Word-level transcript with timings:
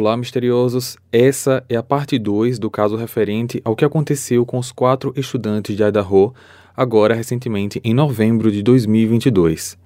Olá, 0.00 0.16
misteriosos! 0.16 0.96
Essa 1.10 1.64
é 1.68 1.74
a 1.74 1.82
parte 1.82 2.20
2 2.20 2.60
do 2.60 2.70
caso 2.70 2.94
referente 2.94 3.60
ao 3.64 3.74
que 3.74 3.84
aconteceu 3.84 4.46
com 4.46 4.56
os 4.56 4.70
quatro 4.70 5.12
estudantes 5.16 5.76
de 5.76 5.82
Idaho, 5.82 6.32
agora 6.76 7.16
recentemente 7.16 7.80
em 7.82 7.92
novembro 7.92 8.52
de 8.52 8.62
2022. 8.62 9.76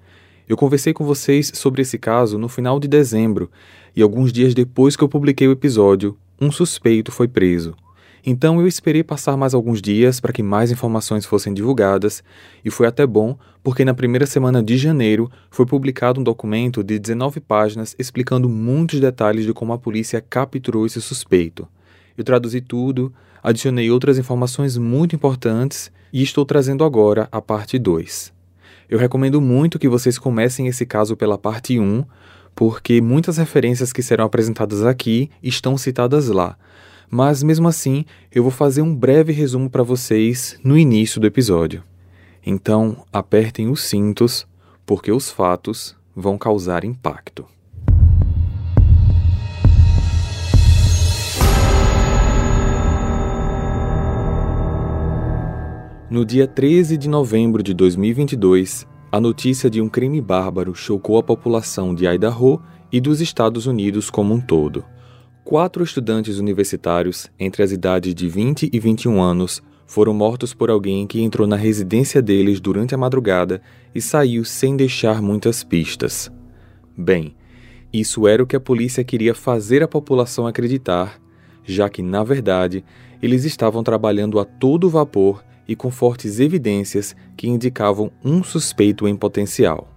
Eu 0.46 0.54
conversei 0.54 0.92
com 0.92 1.02
vocês 1.02 1.50
sobre 1.54 1.80
esse 1.80 1.96
caso 1.96 2.36
no 2.36 2.46
final 2.46 2.78
de 2.78 2.88
dezembro 2.88 3.50
e 3.96 4.02
alguns 4.02 4.34
dias 4.34 4.52
depois 4.52 4.96
que 4.96 5.02
eu 5.02 5.08
publiquei 5.08 5.48
o 5.48 5.52
episódio, 5.52 6.14
um 6.38 6.52
suspeito 6.52 7.10
foi 7.10 7.26
preso. 7.26 7.74
Então 8.24 8.60
eu 8.60 8.68
esperei 8.68 9.02
passar 9.02 9.36
mais 9.36 9.52
alguns 9.52 9.82
dias 9.82 10.20
para 10.20 10.32
que 10.32 10.44
mais 10.44 10.70
informações 10.70 11.26
fossem 11.26 11.52
divulgadas, 11.52 12.22
e 12.64 12.70
foi 12.70 12.86
até 12.86 13.04
bom, 13.04 13.36
porque 13.64 13.84
na 13.84 13.94
primeira 13.94 14.26
semana 14.26 14.62
de 14.62 14.78
janeiro 14.78 15.28
foi 15.50 15.66
publicado 15.66 16.20
um 16.20 16.24
documento 16.24 16.84
de 16.84 17.00
19 17.00 17.40
páginas 17.40 17.96
explicando 17.98 18.48
muitos 18.48 19.00
detalhes 19.00 19.44
de 19.44 19.52
como 19.52 19.72
a 19.72 19.78
polícia 19.78 20.20
capturou 20.20 20.86
esse 20.86 21.00
suspeito. 21.00 21.66
Eu 22.16 22.22
traduzi 22.22 22.60
tudo, 22.60 23.12
adicionei 23.42 23.90
outras 23.90 24.18
informações 24.18 24.76
muito 24.76 25.16
importantes 25.16 25.90
e 26.12 26.22
estou 26.22 26.44
trazendo 26.44 26.84
agora 26.84 27.28
a 27.32 27.42
parte 27.42 27.76
2. 27.76 28.32
Eu 28.88 29.00
recomendo 29.00 29.40
muito 29.40 29.80
que 29.80 29.88
vocês 29.88 30.16
comecem 30.16 30.68
esse 30.68 30.86
caso 30.86 31.16
pela 31.16 31.36
parte 31.36 31.76
1, 31.76 32.04
porque 32.54 33.00
muitas 33.00 33.36
referências 33.38 33.92
que 33.92 34.02
serão 34.02 34.26
apresentadas 34.26 34.84
aqui 34.84 35.28
estão 35.42 35.76
citadas 35.76 36.28
lá 36.28 36.56
mas 37.14 37.42
mesmo 37.42 37.68
assim 37.68 38.06
eu 38.34 38.42
vou 38.42 38.50
fazer 38.50 38.80
um 38.80 38.96
breve 38.96 39.34
resumo 39.34 39.68
para 39.68 39.82
vocês 39.82 40.58
no 40.64 40.78
início 40.78 41.20
do 41.20 41.26
episódio. 41.26 41.84
Então 42.44 43.04
apertem 43.12 43.68
os 43.68 43.84
cintos, 43.84 44.46
porque 44.86 45.12
os 45.12 45.30
fatos 45.30 45.94
vão 46.16 46.38
causar 46.38 46.86
impacto. 46.86 47.44
No 56.08 56.24
dia 56.24 56.46
13 56.46 56.96
de 56.96 57.10
novembro 57.10 57.62
de 57.62 57.74
2022, 57.74 58.86
a 59.10 59.20
notícia 59.20 59.68
de 59.68 59.82
um 59.82 59.88
crime 59.88 60.22
bárbaro 60.22 60.74
chocou 60.74 61.18
a 61.18 61.22
população 61.22 61.94
de 61.94 62.06
Idaho 62.06 62.58
e 62.90 63.02
dos 63.02 63.20
Estados 63.20 63.66
Unidos 63.66 64.08
como 64.08 64.32
um 64.32 64.40
todo. 64.40 64.82
Quatro 65.44 65.82
estudantes 65.82 66.38
universitários, 66.38 67.28
entre 67.38 67.64
as 67.64 67.72
idades 67.72 68.14
de 68.14 68.28
20 68.28 68.70
e 68.72 68.78
21 68.78 69.20
anos, 69.20 69.60
foram 69.86 70.14
mortos 70.14 70.54
por 70.54 70.70
alguém 70.70 71.04
que 71.04 71.20
entrou 71.20 71.48
na 71.48 71.56
residência 71.56 72.22
deles 72.22 72.60
durante 72.60 72.94
a 72.94 72.98
madrugada 72.98 73.60
e 73.92 74.00
saiu 74.00 74.44
sem 74.44 74.76
deixar 74.76 75.20
muitas 75.20 75.64
pistas. 75.64 76.30
Bem, 76.96 77.34
isso 77.92 78.26
era 78.28 78.42
o 78.42 78.46
que 78.46 78.54
a 78.54 78.60
polícia 78.60 79.02
queria 79.02 79.34
fazer 79.34 79.82
a 79.82 79.88
população 79.88 80.46
acreditar, 80.46 81.20
já 81.64 81.90
que, 81.90 82.02
na 82.02 82.22
verdade, 82.22 82.84
eles 83.20 83.44
estavam 83.44 83.82
trabalhando 83.82 84.38
a 84.38 84.44
todo 84.44 84.88
vapor 84.88 85.44
e 85.66 85.74
com 85.74 85.90
fortes 85.90 86.38
evidências 86.38 87.16
que 87.36 87.48
indicavam 87.48 88.12
um 88.24 88.44
suspeito 88.44 89.08
em 89.08 89.16
potencial. 89.16 89.88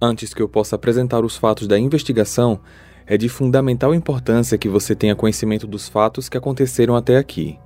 Antes 0.00 0.32
que 0.32 0.40
eu 0.40 0.48
possa 0.48 0.76
apresentar 0.76 1.24
os 1.24 1.36
fatos 1.36 1.66
da 1.66 1.78
investigação, 1.78 2.60
é 3.06 3.16
de 3.16 3.28
fundamental 3.28 3.94
importância 3.94 4.58
que 4.58 4.68
você 4.68 4.94
tenha 4.94 5.14
conhecimento 5.14 5.66
dos 5.66 5.88
fatos 5.88 6.28
que 6.28 6.36
aconteceram 6.36 6.96
até 6.96 7.16
aqui. 7.16 7.58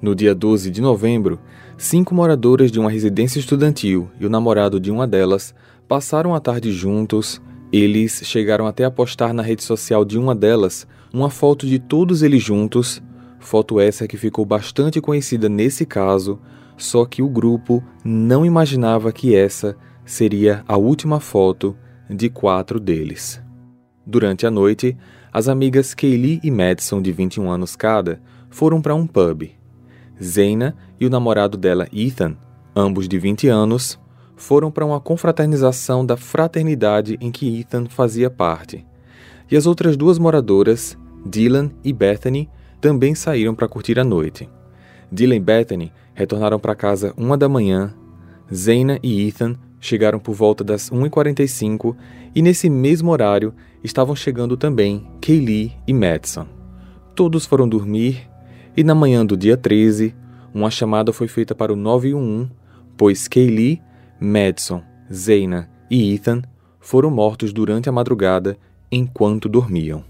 No 0.00 0.14
dia 0.14 0.34
12 0.34 0.70
de 0.70 0.80
novembro, 0.80 1.40
cinco 1.76 2.14
moradoras 2.14 2.70
de 2.70 2.78
uma 2.78 2.90
residência 2.90 3.40
estudantil 3.40 4.08
e 4.20 4.26
o 4.26 4.30
namorado 4.30 4.78
de 4.78 4.90
uma 4.90 5.06
delas 5.06 5.54
passaram 5.88 6.34
a 6.34 6.40
tarde 6.40 6.70
juntos. 6.70 7.40
Eles 7.72 8.20
chegaram 8.24 8.66
até 8.66 8.84
a 8.84 8.90
postar 8.90 9.34
na 9.34 9.42
rede 9.42 9.64
social 9.64 10.04
de 10.04 10.18
uma 10.18 10.34
delas 10.34 10.86
uma 11.12 11.30
foto 11.30 11.66
de 11.66 11.78
todos 11.78 12.22
eles 12.22 12.42
juntos, 12.42 13.02
foto 13.40 13.80
essa 13.80 14.06
que 14.06 14.16
ficou 14.16 14.44
bastante 14.44 15.00
conhecida 15.00 15.48
nesse 15.48 15.86
caso, 15.86 16.38
só 16.76 17.06
que 17.06 17.22
o 17.22 17.28
grupo 17.28 17.82
não 18.04 18.44
imaginava 18.44 19.10
que 19.10 19.34
essa 19.34 19.76
seria 20.04 20.62
a 20.68 20.76
última 20.76 21.18
foto 21.18 21.74
de 22.08 22.28
quatro 22.28 22.78
deles. 22.78 23.45
Durante 24.06 24.46
a 24.46 24.50
noite, 24.52 24.96
as 25.32 25.48
amigas 25.48 25.92
Kaylee 25.92 26.38
e 26.44 26.50
Madison, 26.50 27.02
de 27.02 27.10
21 27.10 27.50
anos 27.50 27.74
cada, 27.74 28.20
foram 28.48 28.80
para 28.80 28.94
um 28.94 29.04
pub. 29.04 29.50
Zena 30.22 30.76
e 31.00 31.04
o 31.04 31.10
namorado 31.10 31.58
dela, 31.58 31.88
Ethan, 31.92 32.36
ambos 32.74 33.08
de 33.08 33.18
20 33.18 33.48
anos, 33.48 33.98
foram 34.36 34.70
para 34.70 34.86
uma 34.86 35.00
confraternização 35.00 36.06
da 36.06 36.16
fraternidade 36.16 37.18
em 37.20 37.32
que 37.32 37.60
Ethan 37.60 37.86
fazia 37.86 38.30
parte. 38.30 38.86
E 39.50 39.56
as 39.56 39.66
outras 39.66 39.96
duas 39.96 40.18
moradoras, 40.20 40.96
Dylan 41.24 41.72
e 41.82 41.92
Bethany, 41.92 42.48
também 42.80 43.14
saíram 43.14 43.56
para 43.56 43.68
curtir 43.68 43.98
a 43.98 44.04
noite. 44.04 44.48
Dylan 45.10 45.36
e 45.36 45.40
Bethany 45.40 45.92
retornaram 46.14 46.60
para 46.60 46.76
casa 46.76 47.12
uma 47.16 47.36
da 47.36 47.48
manhã. 47.48 47.92
Zena 48.52 49.00
e 49.02 49.26
Ethan 49.26 49.56
chegaram 49.80 50.18
por 50.18 50.34
volta 50.34 50.62
das 50.62 50.90
1h45 50.90 51.96
e 52.36 52.42
nesse 52.42 52.68
mesmo 52.68 53.10
horário 53.10 53.54
estavam 53.82 54.14
chegando 54.14 54.58
também 54.58 55.08
Kaylee 55.22 55.72
e 55.86 55.94
Madison. 55.94 56.46
Todos 57.14 57.46
foram 57.46 57.66
dormir 57.66 58.28
e 58.76 58.84
na 58.84 58.94
manhã 58.94 59.24
do 59.24 59.38
dia 59.38 59.56
13, 59.56 60.14
uma 60.52 60.70
chamada 60.70 61.14
foi 61.14 61.28
feita 61.28 61.54
para 61.54 61.72
o 61.72 61.76
911, 61.76 62.50
pois 62.94 63.26
Kaylee, 63.26 63.80
Madison, 64.20 64.82
Zena 65.10 65.70
e 65.90 66.12
Ethan 66.12 66.42
foram 66.78 67.10
mortos 67.10 67.54
durante 67.54 67.88
a 67.88 67.92
madrugada 67.92 68.58
enquanto 68.92 69.48
dormiam. 69.48 70.04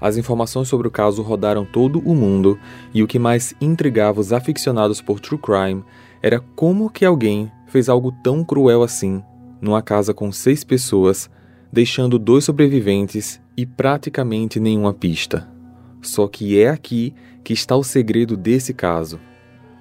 As 0.00 0.16
informações 0.16 0.68
sobre 0.68 0.86
o 0.86 0.90
caso 0.90 1.20
rodaram 1.20 1.64
todo 1.64 1.98
o 1.98 2.14
mundo 2.14 2.56
e 2.92 3.02
o 3.02 3.08
que 3.08 3.18
mais 3.18 3.54
intrigava 3.60 4.20
os 4.20 4.32
aficionados 4.32 5.00
por 5.00 5.18
true 5.18 5.40
crime 5.40 5.82
era 6.22 6.38
como 6.54 6.88
que 6.88 7.04
alguém 7.04 7.50
fez 7.66 7.88
algo 7.88 8.12
tão 8.22 8.44
cruel 8.44 8.84
assim 8.84 9.20
numa 9.64 9.80
casa 9.80 10.12
com 10.12 10.30
seis 10.30 10.62
pessoas 10.62 11.30
deixando 11.72 12.18
dois 12.18 12.44
sobreviventes 12.44 13.40
e 13.56 13.64
praticamente 13.64 14.60
nenhuma 14.60 14.92
pista. 14.92 15.48
Só 16.02 16.28
que 16.28 16.60
é 16.60 16.68
aqui 16.68 17.14
que 17.42 17.52
está 17.52 17.74
o 17.74 17.82
segredo 17.82 18.36
desse 18.36 18.74
caso. 18.74 19.18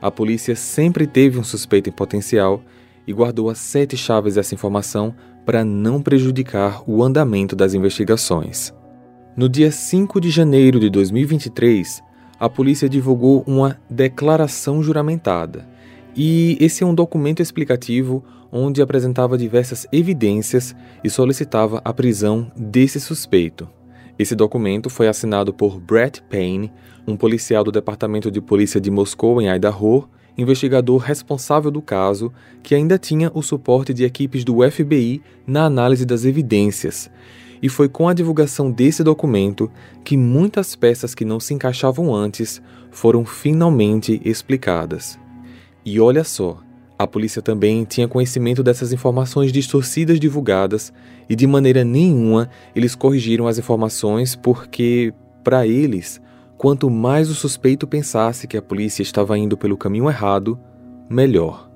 A 0.01 0.09
polícia 0.09 0.55
sempre 0.55 1.05
teve 1.05 1.37
um 1.37 1.43
suspeito 1.43 1.89
em 1.89 1.93
potencial 1.93 2.63
e 3.05 3.13
guardou 3.13 3.49
as 3.49 3.59
sete 3.59 3.95
chaves 3.95 4.35
dessa 4.35 4.55
informação 4.55 5.13
para 5.45 5.63
não 5.63 6.01
prejudicar 6.01 6.81
o 6.89 7.03
andamento 7.03 7.55
das 7.55 7.73
investigações. 7.73 8.73
No 9.35 9.49
dia 9.49 9.71
5 9.71 10.21
de 10.21 10.29
janeiro 10.29 10.79
de 10.79 10.89
2023, 10.89 12.01
a 12.39 12.49
polícia 12.49 12.87
divulgou 12.87 13.43
uma 13.45 13.79
declaração 13.89 14.81
juramentada. 14.81 15.67
E 16.15 16.57
esse 16.59 16.83
é 16.83 16.87
um 16.87 16.95
documento 16.95 17.41
explicativo 17.41 18.23
onde 18.55 18.83
apresentava 18.83 19.35
diversas 19.35 19.87
evidências 19.91 20.75
e 21.03 21.09
solicitava 21.09 21.81
a 21.83 21.91
prisão 21.91 22.51
desse 22.55 22.99
suspeito. 22.99 23.67
Esse 24.17 24.35
documento 24.35 24.91
foi 24.91 25.07
assinado 25.07 25.51
por 25.51 25.79
Brett 25.79 26.21
Payne, 26.29 26.71
um 27.07 27.17
policial 27.17 27.63
do 27.63 27.71
Departamento 27.71 28.29
de 28.29 28.39
Polícia 28.39 28.79
de 28.79 28.91
Moscou, 28.91 29.41
em 29.41 29.49
Idaho, 29.49 30.07
investigador 30.37 30.99
responsável 30.99 31.71
do 31.71 31.81
caso, 31.81 32.31
que 32.61 32.75
ainda 32.75 32.99
tinha 32.99 33.31
o 33.33 33.41
suporte 33.41 33.91
de 33.91 34.03
equipes 34.03 34.43
do 34.43 34.57
FBI 34.69 35.19
na 35.47 35.65
análise 35.65 36.05
das 36.05 36.23
evidências. 36.23 37.09
E 37.59 37.69
foi 37.69 37.89
com 37.89 38.07
a 38.07 38.13
divulgação 38.13 38.69
desse 38.69 39.03
documento 39.03 39.71
que 40.03 40.15
muitas 40.15 40.75
peças 40.75 41.15
que 41.15 41.25
não 41.25 41.39
se 41.39 41.55
encaixavam 41.55 42.13
antes 42.13 42.61
foram 42.91 43.25
finalmente 43.25 44.21
explicadas. 44.23 45.17
E 45.83 45.99
olha 45.99 46.23
só, 46.23 46.59
a 46.97 47.07
polícia 47.07 47.41
também 47.41 47.83
tinha 47.83 48.07
conhecimento 48.07 48.61
dessas 48.61 48.93
informações 48.93 49.51
distorcidas 49.51 50.19
divulgadas 50.19 50.93
e 51.27 51.35
de 51.35 51.47
maneira 51.47 51.83
nenhuma 51.83 52.49
eles 52.75 52.95
corrigiram 52.95 53.47
as 53.47 53.57
informações 53.57 54.35
porque, 54.35 55.13
para 55.43 55.65
eles, 55.65 56.21
quanto 56.57 56.89
mais 56.89 57.29
o 57.29 57.35
suspeito 57.35 57.87
pensasse 57.87 58.47
que 58.47 58.57
a 58.57 58.61
polícia 58.61 59.01
estava 59.01 59.37
indo 59.37 59.57
pelo 59.57 59.75
caminho 59.75 60.09
errado, 60.09 60.59
melhor. 61.09 61.69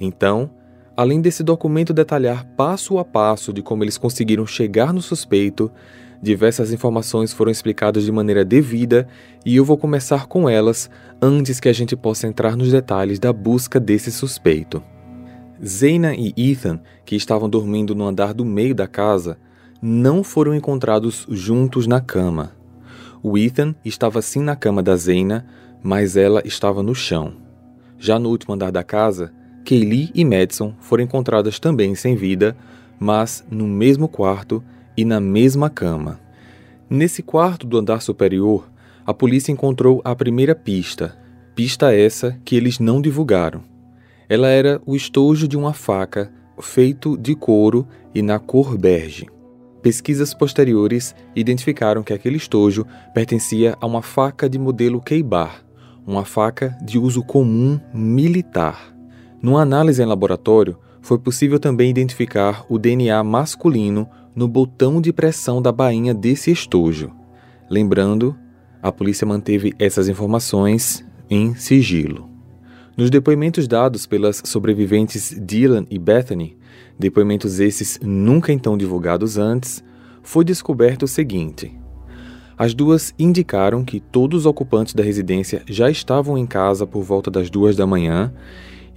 Então, 0.00 0.50
além 0.96 1.20
desse 1.20 1.42
documento 1.42 1.92
detalhar 1.92 2.44
passo 2.56 2.98
a 2.98 3.04
passo 3.04 3.52
de 3.52 3.62
como 3.62 3.84
eles 3.84 3.96
conseguiram 3.96 4.46
chegar 4.46 4.92
no 4.92 5.00
suspeito, 5.00 5.70
Diversas 6.20 6.72
informações 6.72 7.32
foram 7.32 7.50
explicadas 7.50 8.04
de 8.04 8.10
maneira 8.10 8.44
devida 8.44 9.06
e 9.46 9.56
eu 9.56 9.64
vou 9.64 9.78
começar 9.78 10.26
com 10.26 10.48
elas 10.48 10.90
antes 11.22 11.60
que 11.60 11.68
a 11.68 11.72
gente 11.72 11.94
possa 11.94 12.26
entrar 12.26 12.56
nos 12.56 12.72
detalhes 12.72 13.18
da 13.18 13.32
busca 13.32 13.78
desse 13.78 14.10
suspeito. 14.10 14.82
Zena 15.64 16.14
e 16.14 16.32
Ethan, 16.36 16.80
que 17.04 17.14
estavam 17.14 17.48
dormindo 17.48 17.94
no 17.94 18.04
andar 18.04 18.34
do 18.34 18.44
meio 18.44 18.74
da 18.74 18.88
casa, 18.88 19.38
não 19.80 20.24
foram 20.24 20.54
encontrados 20.54 21.26
juntos 21.30 21.86
na 21.86 22.00
cama. 22.00 22.52
O 23.22 23.38
Ethan 23.38 23.74
estava 23.84 24.20
sim 24.20 24.42
na 24.42 24.56
cama 24.56 24.82
da 24.82 24.96
Zena, 24.96 25.46
mas 25.82 26.16
ela 26.16 26.42
estava 26.44 26.82
no 26.82 26.94
chão. 26.94 27.34
Já 27.96 28.18
no 28.18 28.28
último 28.28 28.54
andar 28.54 28.70
da 28.70 28.82
casa, 28.82 29.32
Kaylee 29.64 30.10
e 30.14 30.24
Madison 30.24 30.74
foram 30.80 31.04
encontradas 31.04 31.58
também 31.58 31.94
sem 31.94 32.16
vida, 32.16 32.56
mas 32.98 33.44
no 33.50 33.66
mesmo 33.66 34.08
quarto 34.08 34.62
e 34.98 35.04
na 35.04 35.20
mesma 35.20 35.70
cama. 35.70 36.18
Nesse 36.90 37.22
quarto 37.22 37.64
do 37.68 37.78
andar 37.78 38.02
superior, 38.02 38.68
a 39.06 39.14
polícia 39.14 39.52
encontrou 39.52 40.02
a 40.04 40.12
primeira 40.12 40.56
pista, 40.56 41.16
pista 41.54 41.94
essa 41.94 42.36
que 42.44 42.56
eles 42.56 42.80
não 42.80 43.00
divulgaram. 43.00 43.62
Ela 44.28 44.48
era 44.48 44.82
o 44.84 44.96
estojo 44.96 45.46
de 45.46 45.56
uma 45.56 45.72
faca 45.72 46.32
feito 46.60 47.16
de 47.16 47.36
couro 47.36 47.86
e 48.12 48.20
na 48.22 48.40
cor 48.40 48.76
bege. 48.76 49.28
Pesquisas 49.80 50.34
posteriores 50.34 51.14
identificaram 51.36 52.02
que 52.02 52.12
aquele 52.12 52.36
estojo 52.36 52.84
pertencia 53.14 53.76
a 53.80 53.86
uma 53.86 54.02
faca 54.02 54.50
de 54.50 54.58
modelo 54.58 55.00
Keibar, 55.00 55.64
uma 56.04 56.24
faca 56.24 56.76
de 56.82 56.98
uso 56.98 57.22
comum 57.22 57.78
militar. 57.94 58.92
Numa 59.40 59.62
análise 59.62 60.02
em 60.02 60.06
laboratório, 60.06 60.76
foi 61.00 61.18
possível 61.18 61.60
também 61.60 61.88
identificar 61.88 62.66
o 62.68 62.80
DNA 62.80 63.22
masculino 63.22 64.08
no 64.38 64.46
botão 64.46 65.00
de 65.00 65.12
pressão 65.12 65.60
da 65.60 65.72
bainha 65.72 66.14
desse 66.14 66.52
estojo. 66.52 67.10
Lembrando, 67.68 68.36
a 68.80 68.92
polícia 68.92 69.26
manteve 69.26 69.74
essas 69.80 70.08
informações 70.08 71.04
em 71.28 71.56
sigilo. 71.56 72.30
Nos 72.96 73.10
depoimentos 73.10 73.66
dados 73.66 74.06
pelas 74.06 74.40
sobreviventes 74.44 75.36
Dylan 75.36 75.88
e 75.90 75.98
Bethany, 75.98 76.56
depoimentos 76.96 77.58
esses 77.58 77.98
nunca 78.00 78.52
então 78.52 78.78
divulgados 78.78 79.36
antes, 79.38 79.82
foi 80.22 80.44
descoberto 80.44 81.02
o 81.02 81.08
seguinte: 81.08 81.76
as 82.56 82.72
duas 82.74 83.12
indicaram 83.18 83.84
que 83.84 83.98
todos 83.98 84.42
os 84.42 84.46
ocupantes 84.46 84.94
da 84.94 85.02
residência 85.02 85.64
já 85.66 85.90
estavam 85.90 86.38
em 86.38 86.46
casa 86.46 86.86
por 86.86 87.02
volta 87.02 87.28
das 87.28 87.50
duas 87.50 87.74
da 87.74 87.88
manhã 87.88 88.32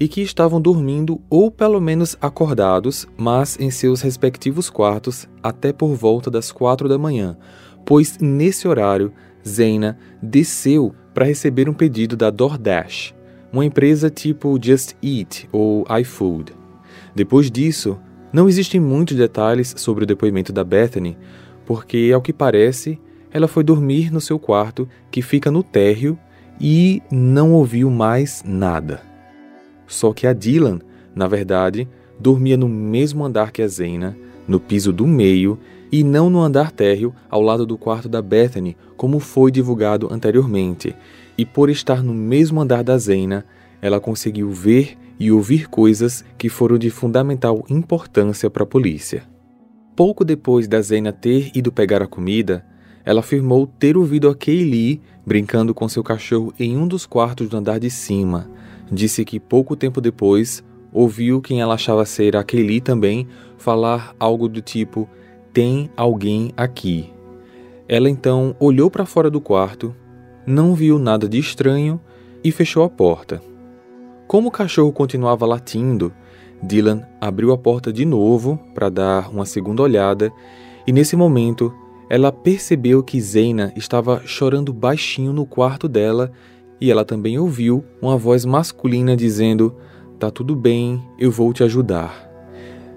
e 0.01 0.07
que 0.07 0.19
estavam 0.19 0.59
dormindo 0.59 1.21
ou 1.29 1.51
pelo 1.51 1.79
menos 1.79 2.17
acordados, 2.19 3.07
mas 3.15 3.55
em 3.59 3.69
seus 3.69 4.01
respectivos 4.01 4.67
quartos 4.67 5.29
até 5.43 5.71
por 5.71 5.93
volta 5.93 6.31
das 6.31 6.51
quatro 6.51 6.89
da 6.89 6.97
manhã, 6.97 7.37
pois 7.85 8.17
nesse 8.19 8.67
horário 8.67 9.13
Zeina 9.47 9.99
desceu 10.19 10.91
para 11.13 11.25
receber 11.25 11.69
um 11.69 11.73
pedido 11.73 12.17
da 12.17 12.31
DoorDash, 12.31 13.13
uma 13.53 13.63
empresa 13.63 14.09
tipo 14.09 14.57
Just 14.59 14.95
Eat 15.03 15.47
ou 15.51 15.85
iFood. 16.01 16.51
Depois 17.13 17.51
disso, 17.51 17.95
não 18.33 18.49
existem 18.49 18.81
muitos 18.81 19.15
detalhes 19.15 19.75
sobre 19.77 20.03
o 20.03 20.07
depoimento 20.07 20.51
da 20.51 20.63
Bethany, 20.63 21.15
porque, 21.63 22.09
ao 22.11 22.23
que 22.23 22.33
parece, 22.33 22.99
ela 23.31 23.47
foi 23.47 23.63
dormir 23.63 24.11
no 24.11 24.19
seu 24.19 24.39
quarto, 24.39 24.89
que 25.11 25.21
fica 25.21 25.51
no 25.51 25.61
térreo, 25.61 26.17
e 26.59 27.03
não 27.11 27.53
ouviu 27.53 27.91
mais 27.91 28.43
nada. 28.43 29.10
Só 29.91 30.13
que 30.13 30.25
a 30.25 30.31
Dylan, 30.31 30.79
na 31.13 31.27
verdade, 31.27 31.85
dormia 32.17 32.55
no 32.55 32.69
mesmo 32.69 33.25
andar 33.25 33.51
que 33.51 33.61
a 33.61 33.67
Zena, 33.67 34.17
no 34.47 34.57
piso 34.57 34.93
do 34.93 35.05
meio, 35.05 35.59
e 35.91 36.01
não 36.01 36.29
no 36.29 36.39
andar 36.39 36.71
térreo 36.71 37.13
ao 37.29 37.41
lado 37.41 37.65
do 37.65 37.77
quarto 37.77 38.07
da 38.07 38.21
Bethany, 38.21 38.77
como 38.95 39.19
foi 39.19 39.51
divulgado 39.51 40.07
anteriormente. 40.09 40.95
E 41.37 41.45
por 41.45 41.69
estar 41.69 42.01
no 42.01 42.13
mesmo 42.13 42.61
andar 42.61 42.85
da 42.85 42.97
Zena, 42.97 43.45
ela 43.81 43.99
conseguiu 43.99 44.49
ver 44.49 44.97
e 45.19 45.29
ouvir 45.29 45.67
coisas 45.67 46.23
que 46.37 46.47
foram 46.47 46.77
de 46.77 46.89
fundamental 46.89 47.65
importância 47.69 48.49
para 48.49 48.63
a 48.63 48.65
polícia. 48.65 49.23
Pouco 49.93 50.23
depois 50.23 50.69
da 50.69 50.81
Zena 50.81 51.11
ter 51.11 51.51
ido 51.53 51.69
pegar 51.69 52.01
a 52.01 52.07
comida, 52.07 52.65
ela 53.03 53.19
afirmou 53.19 53.67
ter 53.67 53.97
ouvido 53.97 54.29
a 54.29 54.35
Kaylee 54.35 55.01
brincando 55.25 55.73
com 55.73 55.89
seu 55.89 56.01
cachorro 56.01 56.53
em 56.57 56.77
um 56.77 56.87
dos 56.87 57.05
quartos 57.05 57.49
do 57.49 57.57
andar 57.57 57.77
de 57.77 57.89
cima, 57.89 58.49
disse 58.91 59.23
que 59.23 59.39
pouco 59.39 59.75
tempo 59.75 60.01
depois 60.01 60.63
ouviu 60.91 61.41
quem 61.41 61.61
ela 61.61 61.75
achava 61.75 62.05
ser 62.05 62.35
a 62.35 62.43
Kelly 62.43 62.81
também 62.81 63.27
falar 63.57 64.13
algo 64.19 64.49
do 64.49 64.61
tipo: 64.61 65.07
Tem 65.53 65.89
alguém 65.95 66.51
aqui. 66.57 67.11
Ela 67.87 68.09
então 68.09 68.55
olhou 68.59 68.89
para 68.89 69.05
fora 69.05 69.29
do 69.29 69.39
quarto, 69.39 69.95
não 70.45 70.75
viu 70.75 70.99
nada 70.99 71.27
de 71.27 71.37
estranho 71.37 71.99
e 72.43 72.51
fechou 72.51 72.83
a 72.83 72.89
porta. 72.89 73.41
Como 74.27 74.47
o 74.47 74.51
cachorro 74.51 74.91
continuava 74.93 75.45
latindo, 75.45 76.13
Dylan 76.63 77.03
abriu 77.19 77.51
a 77.51 77.57
porta 77.57 77.91
de 77.91 78.05
novo 78.05 78.57
para 78.73 78.89
dar 78.89 79.29
uma 79.29 79.45
segunda 79.45 79.81
olhada 79.81 80.31
e 80.85 80.91
nesse 80.91 81.15
momento 81.15 81.73
ela 82.09 82.31
percebeu 82.31 83.03
que 83.03 83.19
Zeina 83.19 83.73
estava 83.75 84.21
chorando 84.25 84.73
baixinho 84.73 85.33
no 85.33 85.45
quarto 85.45 85.87
dela 85.87 86.31
e 86.81 86.89
ela 86.89 87.05
também 87.05 87.37
ouviu 87.37 87.85
uma 88.01 88.17
voz 88.17 88.43
masculina 88.43 89.15
dizendo: 89.15 89.75
Tá 90.17 90.31
tudo 90.31 90.55
bem, 90.55 90.99
eu 91.19 91.29
vou 91.29 91.53
te 91.53 91.63
ajudar. 91.63 92.27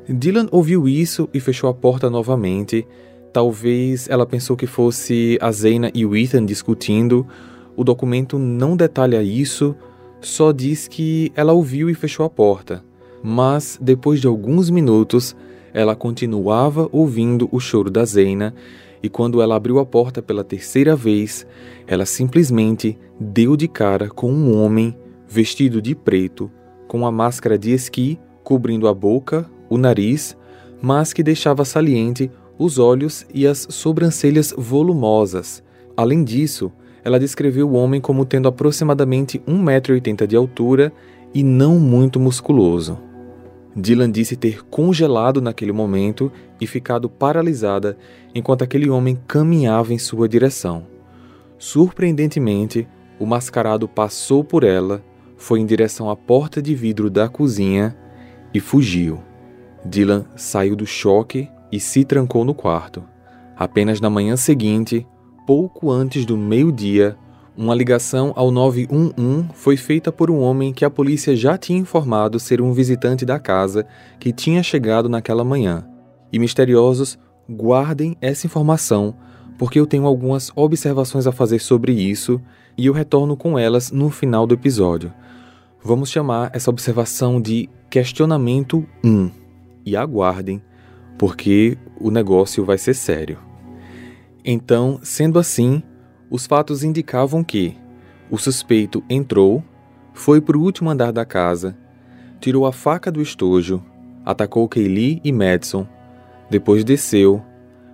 Dylan 0.08 0.48
ouviu 0.50 0.88
isso 0.88 1.28
e 1.34 1.38
fechou 1.38 1.68
a 1.68 1.74
porta 1.74 2.08
novamente. 2.08 2.86
Talvez 3.32 4.08
ela 4.08 4.24
pensou 4.24 4.56
que 4.56 4.66
fosse 4.66 5.38
a 5.40 5.52
Zena 5.52 5.90
e 5.94 6.06
o 6.06 6.16
Ethan 6.16 6.46
discutindo. 6.46 7.26
O 7.76 7.84
documento 7.84 8.38
não 8.38 8.76
detalha 8.76 9.22
isso, 9.22 9.74
só 10.20 10.52
diz 10.52 10.88
que 10.88 11.30
ela 11.34 11.52
ouviu 11.52 11.90
e 11.90 11.94
fechou 11.94 12.24
a 12.24 12.30
porta. 12.30 12.82
Mas 13.22 13.78
depois 13.80 14.20
de 14.20 14.26
alguns 14.26 14.70
minutos, 14.70 15.34
ela 15.72 15.96
continuava 15.96 16.88
ouvindo 16.92 17.48
o 17.50 17.58
choro 17.58 17.90
da 17.90 18.04
Zena 18.04 18.54
e 19.04 19.08
quando 19.10 19.42
ela 19.42 19.54
abriu 19.54 19.78
a 19.78 19.84
porta 19.84 20.22
pela 20.22 20.42
terceira 20.42 20.96
vez, 20.96 21.46
ela 21.86 22.06
simplesmente 22.06 22.98
deu 23.20 23.54
de 23.54 23.68
cara 23.68 24.08
com 24.08 24.32
um 24.32 24.58
homem 24.58 24.96
vestido 25.28 25.82
de 25.82 25.94
preto, 25.94 26.50
com 26.88 27.00
uma 27.00 27.12
máscara 27.12 27.58
de 27.58 27.70
esqui 27.70 28.18
cobrindo 28.42 28.88
a 28.88 28.94
boca, 28.94 29.44
o 29.68 29.76
nariz, 29.76 30.34
mas 30.80 31.12
que 31.12 31.22
deixava 31.22 31.66
saliente 31.66 32.30
os 32.58 32.78
olhos 32.78 33.26
e 33.34 33.46
as 33.46 33.66
sobrancelhas 33.68 34.54
volumosas. 34.56 35.62
Além 35.94 36.24
disso, 36.24 36.72
ela 37.04 37.20
descreveu 37.20 37.68
o 37.68 37.74
homem 37.74 38.00
como 38.00 38.24
tendo 38.24 38.48
aproximadamente 38.48 39.38
1,80m 39.40 40.26
de 40.26 40.34
altura 40.34 40.90
e 41.34 41.42
não 41.42 41.78
muito 41.78 42.18
musculoso. 42.18 42.98
Dylan 43.76 44.10
disse 44.10 44.34
ter 44.34 44.64
congelado 44.64 45.42
naquele 45.42 45.72
momento 45.72 46.32
e 46.64 46.66
ficado 46.66 47.08
paralisada 47.08 47.96
enquanto 48.34 48.62
aquele 48.62 48.90
homem 48.90 49.18
caminhava 49.28 49.92
em 49.92 49.98
sua 49.98 50.28
direção. 50.28 50.86
Surpreendentemente, 51.58 52.88
o 53.20 53.26
mascarado 53.26 53.86
passou 53.86 54.42
por 54.42 54.64
ela, 54.64 55.04
foi 55.36 55.60
em 55.60 55.66
direção 55.66 56.10
à 56.10 56.16
porta 56.16 56.60
de 56.60 56.74
vidro 56.74 57.08
da 57.10 57.28
cozinha 57.28 57.96
e 58.52 58.60
fugiu. 58.60 59.22
Dylan 59.84 60.24
saiu 60.34 60.74
do 60.74 60.86
choque 60.86 61.48
e 61.70 61.78
se 61.78 62.04
trancou 62.04 62.44
no 62.44 62.54
quarto. 62.54 63.04
Apenas 63.56 64.00
na 64.00 64.08
manhã 64.08 64.36
seguinte, 64.36 65.06
pouco 65.46 65.90
antes 65.90 66.24
do 66.24 66.36
meio-dia, 66.36 67.16
uma 67.56 67.74
ligação 67.74 68.32
ao 68.34 68.50
911 68.50 69.48
foi 69.52 69.76
feita 69.76 70.10
por 70.10 70.30
um 70.30 70.40
homem 70.40 70.72
que 70.72 70.84
a 70.84 70.90
polícia 70.90 71.36
já 71.36 71.56
tinha 71.56 71.78
informado 71.78 72.40
ser 72.40 72.60
um 72.60 72.72
visitante 72.72 73.24
da 73.24 73.38
casa 73.38 73.86
que 74.18 74.32
tinha 74.32 74.62
chegado 74.62 75.08
naquela 75.08 75.44
manhã. 75.44 75.86
E 76.34 76.38
misteriosos, 76.40 77.16
guardem 77.48 78.16
essa 78.20 78.44
informação, 78.44 79.14
porque 79.56 79.78
eu 79.78 79.86
tenho 79.86 80.04
algumas 80.04 80.50
observações 80.56 81.28
a 81.28 81.32
fazer 81.32 81.60
sobre 81.60 81.92
isso 81.92 82.42
e 82.76 82.86
eu 82.86 82.92
retorno 82.92 83.36
com 83.36 83.56
elas 83.56 83.92
no 83.92 84.10
final 84.10 84.44
do 84.44 84.52
episódio. 84.52 85.12
Vamos 85.80 86.10
chamar 86.10 86.50
essa 86.52 86.70
observação 86.70 87.40
de 87.40 87.70
questionamento 87.88 88.84
1 89.04 89.30
e 89.86 89.96
aguardem, 89.96 90.60
porque 91.16 91.78
o 92.00 92.10
negócio 92.10 92.64
vai 92.64 92.78
ser 92.78 92.94
sério. 92.94 93.38
Então, 94.44 94.98
sendo 95.04 95.38
assim, 95.38 95.84
os 96.28 96.46
fatos 96.46 96.82
indicavam 96.82 97.44
que 97.44 97.76
o 98.28 98.36
suspeito 98.38 99.04
entrou, 99.08 99.62
foi 100.12 100.40
para 100.40 100.58
o 100.58 100.62
último 100.62 100.90
andar 100.90 101.12
da 101.12 101.24
casa, 101.24 101.78
tirou 102.40 102.66
a 102.66 102.72
faca 102.72 103.12
do 103.12 103.22
estojo, 103.22 103.80
atacou 104.24 104.68
Kaylee 104.68 105.20
e 105.22 105.30
Madison, 105.30 105.86
depois 106.54 106.84
desceu, 106.84 107.42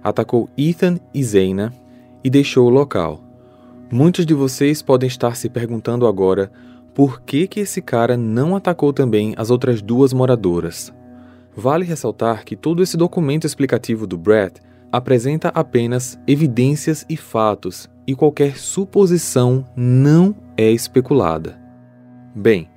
atacou 0.05 0.47
Ethan 0.55 0.99
e 1.15 1.25
Zena 1.25 1.73
e 2.23 2.29
deixou 2.29 2.67
o 2.67 2.71
local. 2.71 3.25
Muitos 3.91 4.27
de 4.27 4.35
vocês 4.35 4.83
podem 4.83 5.07
estar 5.07 5.35
se 5.35 5.49
perguntando 5.49 6.07
agora 6.07 6.53
por 6.95 7.23
que, 7.23 7.47
que 7.47 7.61
esse 7.61 7.81
cara 7.81 8.19
não 8.19 8.55
atacou 8.55 8.93
também 8.93 9.33
as 9.39 9.51
outras 9.51 9.81
duas 9.81 10.13
moradoras. 10.13 10.93
Vale 11.57 11.87
ressaltar 11.87 12.45
que 12.45 12.55
todo 12.55 12.83
esse 12.83 12.99
documento 12.99 13.47
explicativo 13.47 14.07
do 14.07 14.19
Brett 14.19 14.61
apresenta 14.93 15.49
apenas 15.55 16.21
evidências 16.27 17.07
e 17.09 17.17
fatos 17.17 17.89
e 18.07 18.15
qualquer 18.15 18.59
suposição 18.59 19.65
não 19.75 20.37
é 20.55 20.71
especulada. 20.71 21.59
Bem, 22.35 22.69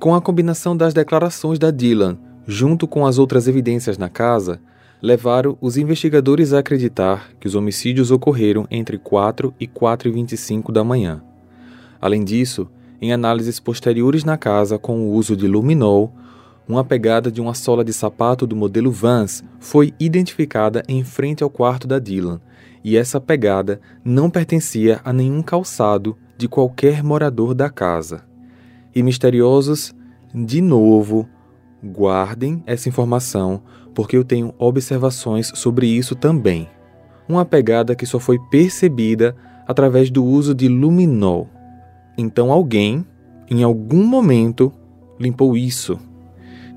com 0.00 0.16
a 0.16 0.20
combinação 0.20 0.76
das 0.76 0.92
declarações 0.92 1.60
da 1.60 1.70
Dylan 1.70 2.18
junto 2.44 2.88
com 2.88 3.06
as 3.06 3.18
outras 3.18 3.46
evidências 3.46 3.96
na 3.96 4.08
casa, 4.08 4.60
levaram 5.00 5.56
os 5.60 5.76
investigadores 5.76 6.52
a 6.52 6.58
acreditar 6.58 7.30
que 7.38 7.46
os 7.46 7.54
homicídios 7.54 8.10
ocorreram 8.10 8.66
entre 8.70 8.98
4 8.98 9.54
e 9.58 9.66
4 9.66 10.08
e 10.08 10.12
25 10.12 10.72
da 10.72 10.82
manhã. 10.82 11.22
Além 12.00 12.24
disso, 12.24 12.68
em 13.00 13.12
análises 13.12 13.60
posteriores 13.60 14.24
na 14.24 14.36
casa 14.36 14.78
com 14.78 15.00
o 15.00 15.12
uso 15.12 15.36
de 15.36 15.46
luminol, 15.46 16.12
uma 16.66 16.84
pegada 16.84 17.30
de 17.30 17.40
uma 17.40 17.54
sola 17.54 17.84
de 17.84 17.92
sapato 17.92 18.46
do 18.46 18.54
modelo 18.54 18.90
Vans 18.90 19.42
foi 19.58 19.94
identificada 19.98 20.82
em 20.86 21.02
frente 21.02 21.42
ao 21.42 21.48
quarto 21.48 21.86
da 21.86 21.98
Dylan, 21.98 22.40
e 22.84 22.96
essa 22.96 23.20
pegada 23.20 23.80
não 24.04 24.28
pertencia 24.28 25.00
a 25.04 25.12
nenhum 25.12 25.42
calçado 25.42 26.16
de 26.36 26.48
qualquer 26.48 27.02
morador 27.02 27.54
da 27.54 27.70
casa. 27.70 28.24
E 28.94 29.02
misteriosos, 29.02 29.94
de 30.34 30.60
novo, 30.60 31.28
guardem 31.82 32.62
essa 32.66 32.88
informação, 32.88 33.62
porque 33.94 34.16
eu 34.16 34.24
tenho 34.24 34.54
observações 34.58 35.52
sobre 35.54 35.86
isso 35.86 36.14
também. 36.14 36.68
Uma 37.28 37.44
pegada 37.44 37.94
que 37.94 38.06
só 38.06 38.18
foi 38.18 38.38
percebida 38.50 39.36
através 39.66 40.10
do 40.10 40.24
uso 40.24 40.54
de 40.54 40.68
luminol. 40.68 41.48
Então 42.16 42.50
alguém, 42.50 43.04
em 43.50 43.62
algum 43.62 44.04
momento, 44.04 44.72
limpou 45.20 45.56
isso. 45.56 45.98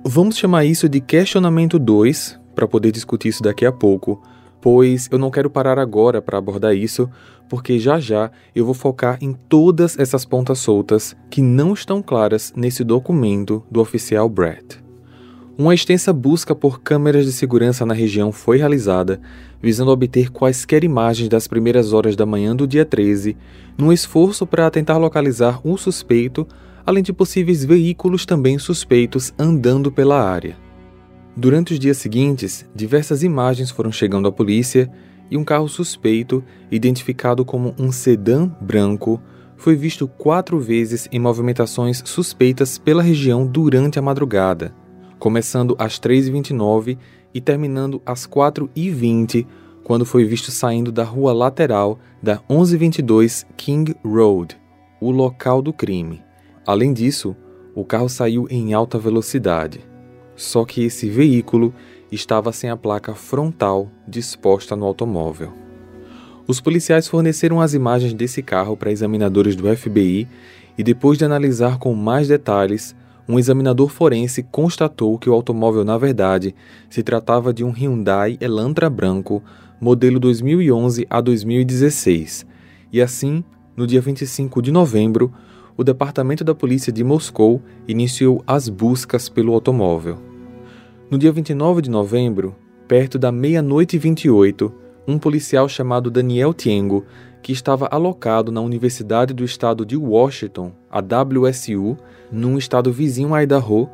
Vamos 0.04 0.38
chamar 0.38 0.66
isso 0.66 0.90
de 0.90 1.00
questionamento 1.00 1.80
2, 1.80 2.40
para 2.56 2.68
poder 2.68 2.92
discutir 2.92 3.30
isso 3.30 3.44
daqui 3.44 3.66
a 3.66 3.72
pouco, 3.72 4.22
pois 4.60 5.08
eu 5.12 5.18
não 5.18 5.32
quero 5.32 5.50
parar 5.50 5.80
agora 5.80 6.22
para 6.22 6.38
abordar 6.38 6.76
isso, 6.76 7.10
porque 7.48 7.80
já 7.80 8.00
já 8.00 8.32
eu 8.56 8.66
vou 8.66 8.74
focar 8.74 9.18
em 9.22 9.34
todas 9.34 9.98
essas 9.98 10.26
pontas 10.26 10.60
soltas 10.60 11.16
que 11.30 11.42
não 11.42 11.74
estão 11.74 12.02
claras 12.02 12.54
nesse 12.56 12.84
documento 12.84 13.64
do 13.70 13.80
oficial 13.80 14.30
Brett. 14.30 14.82
Uma 15.62 15.76
extensa 15.76 16.12
busca 16.12 16.56
por 16.56 16.82
câmeras 16.82 17.24
de 17.24 17.32
segurança 17.32 17.86
na 17.86 17.94
região 17.94 18.32
foi 18.32 18.58
realizada, 18.58 19.22
visando 19.62 19.92
obter 19.92 20.32
quaisquer 20.32 20.84
imagens 20.84 21.30
das 21.30 21.48
primeiras 21.48 21.94
horas 21.94 22.16
da 22.16 22.26
manhã 22.26 22.56
do 22.56 22.66
dia 22.66 22.84
13, 22.84 23.38
num 23.78 23.94
esforço 23.94 24.48
para 24.48 24.72
tentar 24.72 24.98
localizar 24.98 25.62
um 25.64 25.78
suspeito, 25.78 26.48
além 26.84 27.04
de 27.04 27.14
possíveis 27.14 27.64
veículos 27.64 28.26
também 28.26 28.58
suspeitos 28.58 29.36
andando 29.38 29.92
pela 29.92 30.20
área. 30.20 30.58
Durante 31.38 31.74
os 31.74 31.80
dias 31.80 31.98
seguintes, 31.98 32.66
diversas 32.74 33.22
imagens 33.22 33.70
foram 33.70 33.92
chegando 33.92 34.28
à 34.28 34.32
polícia 34.32 34.92
e 35.30 35.38
um 35.38 35.44
carro 35.44 35.70
suspeito, 35.70 36.44
identificado 36.72 37.46
como 37.46 37.76
um 37.78 37.92
sedã 37.92 38.50
branco, 38.60 39.22
foi 39.58 39.76
visto 39.76 40.08
quatro 40.08 40.60
vezes 40.60 41.08
em 41.12 41.20
movimentações 41.20 42.02
suspeitas 42.04 42.80
pela 42.80 43.04
região 43.04 43.46
durante 43.46 44.00
a 44.00 44.02
madrugada, 44.02 44.74
começando 45.22 45.74
às 45.80 45.98
3h29 45.98 46.98
e 47.34 47.40
terminando 47.40 48.02
às 48.06 48.28
4h20, 48.28 49.48
quando 49.86 50.06
foi 50.06 50.26
visto 50.26 50.52
saindo 50.52 50.92
da 50.92 51.06
rua 51.06 51.32
lateral 51.32 51.98
da 52.22 52.42
1122 52.50 53.46
King 53.56 53.96
Road, 54.04 54.60
o 55.00 55.12
local 55.12 55.62
do 55.62 55.72
crime. 55.72 56.22
Além 56.68 56.92
disso, 56.92 57.34
o 57.74 57.86
carro 57.86 58.10
saiu 58.10 58.46
em 58.50 58.74
alta 58.74 59.00
velocidade 59.00 59.90
só 60.42 60.66
que 60.66 60.84
esse 60.84 61.08
veículo 61.08 61.74
estava 62.12 62.52
sem 62.52 62.70
a 62.70 62.76
placa 62.76 63.14
frontal 63.14 63.90
disposta 64.08 64.76
no 64.76 64.86
automóvel. 64.86 65.54
Os 66.48 66.60
policiais 66.60 67.08
forneceram 67.08 67.62
as 67.62 67.76
imagens 67.76 68.14
desse 68.14 68.42
carro 68.42 68.76
para 68.76 68.92
examinadores 68.92 69.56
do 69.56 69.74
FBI 69.76 70.28
e, 70.78 70.84
depois 70.84 71.18
de 71.18 71.26
analisar 71.26 71.78
com 71.78 71.94
mais 71.94 72.28
detalhes, 72.28 72.96
um 73.32 73.40
examinador 73.40 73.88
forense 73.88 74.44
constatou 74.44 75.18
que 75.18 75.30
o 75.30 75.34
automóvel, 75.34 75.86
na 75.86 75.98
verdade, 75.98 76.54
se 76.90 77.02
tratava 77.02 77.54
de 77.54 77.64
um 77.64 77.72
Hyundai 77.72 78.38
Elantra 78.42 78.90
branco, 78.90 79.42
modelo 79.80 80.20
2011 80.20 81.08
a 81.10 81.22
2016. 81.22 82.46
E 82.92 83.02
assim, 83.02 83.42
no 83.76 83.88
dia 83.88 84.02
25 84.02 84.62
de 84.62 84.70
novembro, 84.70 85.32
o 85.78 85.84
Departamento 85.84 86.44
da 86.44 86.54
Polícia 86.54 86.92
de 86.92 87.06
Moscou 87.06 87.62
iniciou 87.88 88.44
as 88.46 88.68
buscas 88.68 89.30
pelo 89.30 89.54
automóvel. 89.54 90.18
No 91.10 91.18
dia 91.18 91.32
29 91.32 91.84
de 91.84 91.90
novembro, 91.90 92.54
perto 92.86 93.18
da 93.18 93.32
meia-noite 93.32 93.96
e 93.96 94.00
28, 94.00 94.74
um 95.08 95.18
policial 95.18 95.70
chamado 95.70 96.12
Daniel 96.12 96.54
Tiengo, 96.54 97.06
que 97.42 97.52
estava 97.52 97.88
alocado 97.92 98.52
na 98.52 98.62
Universidade 98.62 99.34
do 99.34 99.44
Estado 99.44 99.86
de 99.86 99.98
Washington, 99.98 100.72
a 100.90 101.00
WSU, 101.00 101.98
num 102.32 102.58
estado 102.58 102.92
vizinho 102.92 103.34
a 103.34 103.44
Idaho, 103.44 103.90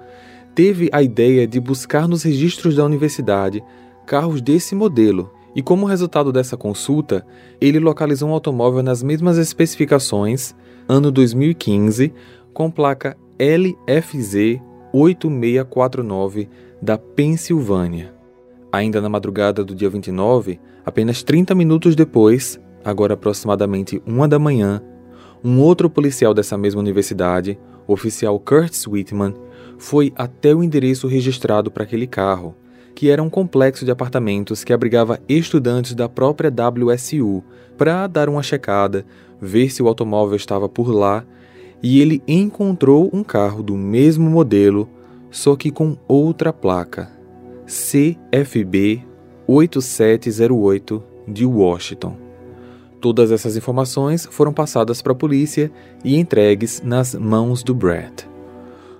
teve 0.53 0.89
a 0.91 1.01
ideia 1.01 1.47
de 1.47 1.59
buscar 1.59 2.07
nos 2.07 2.23
registros 2.23 2.75
da 2.75 2.83
universidade 2.83 3.63
carros 4.05 4.41
desse 4.41 4.73
modelo. 4.73 5.31
E 5.55 5.61
como 5.61 5.85
resultado 5.85 6.31
dessa 6.31 6.55
consulta, 6.55 7.25
ele 7.59 7.79
localizou 7.79 8.29
um 8.29 8.33
automóvel 8.33 8.83
nas 8.83 9.01
mesmas 9.01 9.37
especificações, 9.37 10.55
ano 10.87 11.11
2015, 11.11 12.13
com 12.53 12.69
placa 12.69 13.17
LFZ 13.39 14.61
8649 14.93 16.49
da 16.81 16.97
Pensilvânia. 16.97 18.13
Ainda 18.71 19.01
na 19.01 19.09
madrugada 19.09 19.63
do 19.63 19.73
dia 19.73 19.89
29, 19.89 20.59
apenas 20.85 21.23
30 21.23 21.55
minutos 21.55 21.95
depois, 21.95 22.59
agora 22.89 23.13
aproximadamente 23.13 24.01
uma 24.05 24.27
da 24.27 24.39
manhã, 24.39 24.81
um 25.43 25.59
outro 25.59 25.89
policial 25.89 26.33
dessa 26.33 26.57
mesma 26.57 26.81
universidade, 26.81 27.57
o 27.87 27.93
oficial 27.93 28.39
Curtis 28.39 28.87
Whitman, 28.87 29.33
foi 29.77 30.11
até 30.15 30.53
o 30.53 30.63
endereço 30.63 31.07
registrado 31.07 31.69
para 31.69 31.83
aquele 31.83 32.07
carro, 32.07 32.55
que 32.95 33.09
era 33.09 33.21
um 33.21 33.29
complexo 33.29 33.85
de 33.85 33.91
apartamentos 33.91 34.63
que 34.63 34.73
abrigava 34.73 35.19
estudantes 35.29 35.93
da 35.93 36.09
própria 36.09 36.51
WSU, 36.51 37.43
para 37.77 38.07
dar 38.07 38.27
uma 38.27 38.41
checada, 38.41 39.05
ver 39.39 39.69
se 39.69 39.83
o 39.83 39.87
automóvel 39.87 40.35
estava 40.35 40.67
por 40.67 40.89
lá, 40.89 41.23
e 41.81 42.01
ele 42.01 42.23
encontrou 42.27 43.09
um 43.13 43.23
carro 43.23 43.61
do 43.61 43.75
mesmo 43.75 44.27
modelo 44.29 44.89
só 45.29 45.55
que 45.55 45.69
com 45.69 45.95
outra 46.07 46.51
placa, 46.51 47.11
CFB 47.65 49.03
8708 49.47 51.03
de 51.27 51.45
Washington. 51.45 52.26
Todas 52.99 53.31
essas 53.31 53.55
informações 53.55 54.27
foram 54.29 54.51
passadas 54.51 55.01
para 55.01 55.11
a 55.11 55.15
polícia 55.15 55.71
e 56.03 56.17
entregues 56.17 56.81
nas 56.83 57.13
mãos 57.13 57.61
do 57.61 57.75
Brett. 57.75 58.27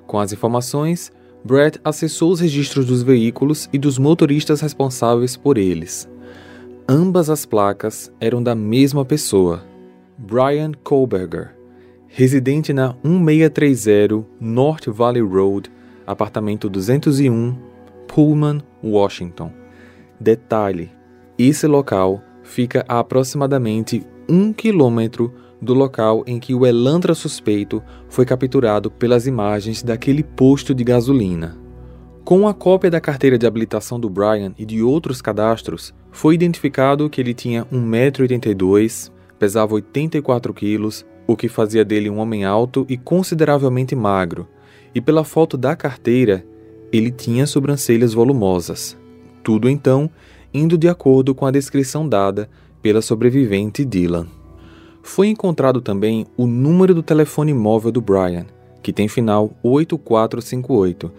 Com 0.05 0.19
as 0.19 0.31
informações, 0.31 1.11
Brett 1.43 1.79
acessou 1.83 2.31
os 2.31 2.39
registros 2.39 2.85
dos 2.85 3.01
veículos 3.01 3.67
e 3.73 3.77
dos 3.77 3.97
motoristas 3.97 4.61
responsáveis 4.61 5.35
por 5.35 5.57
eles. 5.57 6.07
Ambas 6.87 7.29
as 7.29 7.45
placas 7.45 8.11
eram 8.19 8.41
da 8.41 8.55
mesma 8.55 9.03
pessoa, 9.03 9.63
Brian 10.17 10.71
Kohlberger, 10.83 11.55
residente 12.07 12.71
na 12.71 12.95
1630 13.03 14.25
North 14.39 14.87
Valley 14.87 15.21
Road, 15.21 15.71
apartamento 16.05 16.69
201, 16.69 17.55
Pullman, 18.07 18.61
Washington. 18.83 19.51
Detalhe: 20.19 20.89
esse 21.37 21.67
local 21.67 22.23
fica 22.47 22.85
a 22.87 22.99
aproximadamente 22.99 24.03
um 24.27 24.53
quilômetro 24.53 25.33
do 25.61 25.73
local 25.73 26.23
em 26.25 26.39
que 26.39 26.55
o 26.55 26.65
Elantra 26.65 27.13
suspeito 27.13 27.83
foi 28.09 28.25
capturado 28.25 28.89
pelas 28.89 29.27
imagens 29.27 29.83
daquele 29.83 30.23
posto 30.23 30.73
de 30.73 30.83
gasolina. 30.83 31.57
Com 32.23 32.47
a 32.47 32.53
cópia 32.53 32.89
da 32.89 33.01
carteira 33.01 33.37
de 33.37 33.45
habilitação 33.45 33.99
do 33.99 34.09
Brian 34.09 34.53
e 34.57 34.65
de 34.65 34.81
outros 34.81 35.21
cadastros, 35.21 35.93
foi 36.11 36.35
identificado 36.35 37.09
que 37.09 37.21
ele 37.21 37.33
tinha 37.33 37.65
1,82m, 37.65 39.11
pesava 39.37 39.75
84 39.75 40.53
quilos, 40.53 41.05
o 41.25 41.35
que 41.35 41.49
fazia 41.49 41.83
dele 41.83 42.09
um 42.09 42.17
homem 42.17 42.45
alto 42.45 42.85
e 42.89 42.97
consideravelmente 42.97 43.95
magro, 43.95 44.47
e 44.95 45.01
pela 45.01 45.23
foto 45.23 45.57
da 45.57 45.75
carteira, 45.75 46.45
ele 46.91 47.11
tinha 47.11 47.45
sobrancelhas 47.45 48.13
volumosas. 48.13 48.97
Tudo 49.43 49.69
então 49.69 50.09
indo 50.53 50.77
de 50.77 50.87
acordo 50.87 51.35
com 51.35 51.45
a 51.45 51.51
descrição 51.51 52.07
dada 52.07 52.49
pela 52.81 53.01
sobrevivente 53.01 53.83
Dylan. 53.83 54.27
Foi 55.03 55.27
encontrado 55.27 55.81
também 55.81 56.25
o 56.35 56.45
número 56.45 56.93
do 56.93 57.01
telefone 57.01 57.53
móvel 57.53 57.91
do 57.91 58.01
Brian, 58.01 58.45
que 58.83 58.93
tem 58.93 59.07
final 59.07 59.51
8458, 59.63 61.11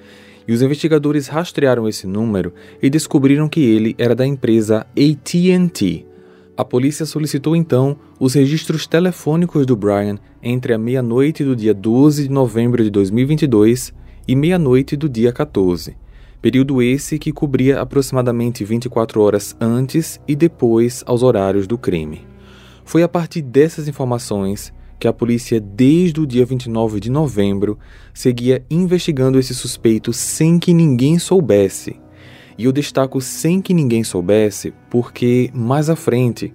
e 0.47 0.52
os 0.52 0.62
investigadores 0.62 1.26
rastrearam 1.26 1.88
esse 1.88 2.06
número 2.06 2.52
e 2.82 2.88
descobriram 2.88 3.49
que 3.49 3.61
ele 3.61 3.94
era 3.99 4.14
da 4.14 4.26
empresa 4.26 4.87
AT&T. 4.97 6.06
A 6.56 6.64
polícia 6.64 7.06
solicitou 7.06 7.54
então 7.54 7.97
os 8.18 8.35
registros 8.35 8.87
telefônicos 8.87 9.64
do 9.64 9.76
Brian 9.76 10.18
entre 10.42 10.73
a 10.73 10.78
meia-noite 10.78 11.44
do 11.44 11.54
dia 11.54 11.73
12 11.75 12.25
de 12.25 12.30
novembro 12.30 12.82
de 12.82 12.90
2022 12.90 13.92
e 14.26 14.35
meia-noite 14.35 14.97
do 14.97 15.08
dia 15.08 15.32
14, 15.32 15.97
período 16.40 16.80
esse 16.80 17.18
que 17.18 17.33
cobria 17.33 17.80
aproximadamente 17.80 18.64
24 18.64 19.21
horas 19.21 19.57
antes 19.61 20.21
e 20.26 20.37
depois 20.37 21.02
aos 21.07 21.23
horários 21.23 21.66
do 21.66 21.76
crime. 21.76 22.26
Foi 22.85 23.02
a 23.02 23.09
partir 23.09 23.42
dessas 23.42 23.88
informações 23.88 24.73
que 24.99 25.07
a 25.07 25.12
polícia, 25.12 25.61
desde 25.61 26.21
o 26.21 26.26
dia 26.26 26.45
29 26.45 27.00
de 27.00 27.11
novembro, 27.11 27.78
seguia 28.12 28.64
investigando 28.71 29.38
esse 29.38 29.54
suspeito 29.54 30.12
sem 30.12 30.59
que 30.59 30.73
ninguém 30.73 31.18
soubesse. 31.18 31.97
E 32.57 32.64
eu 32.64 32.73
destaco 32.73 33.21
sem 33.21 33.61
que 33.61 33.73
ninguém 33.73 34.02
soubesse 34.02 34.73
porque, 34.90 35.50
mais 35.54 35.88
à 35.88 35.95
frente, 35.95 36.52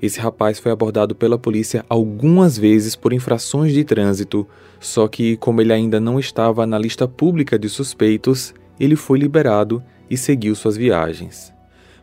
esse 0.00 0.18
rapaz 0.18 0.58
foi 0.58 0.72
abordado 0.72 1.14
pela 1.14 1.38
polícia 1.38 1.84
algumas 1.88 2.56
vezes 2.56 2.96
por 2.96 3.12
infrações 3.12 3.72
de 3.72 3.84
trânsito, 3.84 4.48
só 4.80 5.06
que, 5.06 5.36
como 5.36 5.60
ele 5.60 5.72
ainda 5.72 6.00
não 6.00 6.18
estava 6.18 6.66
na 6.66 6.78
lista 6.78 7.06
pública 7.06 7.58
de 7.58 7.68
suspeitos, 7.68 8.54
ele 8.82 8.96
foi 8.96 9.16
liberado 9.16 9.80
e 10.10 10.16
seguiu 10.16 10.56
suas 10.56 10.76
viagens. 10.76 11.54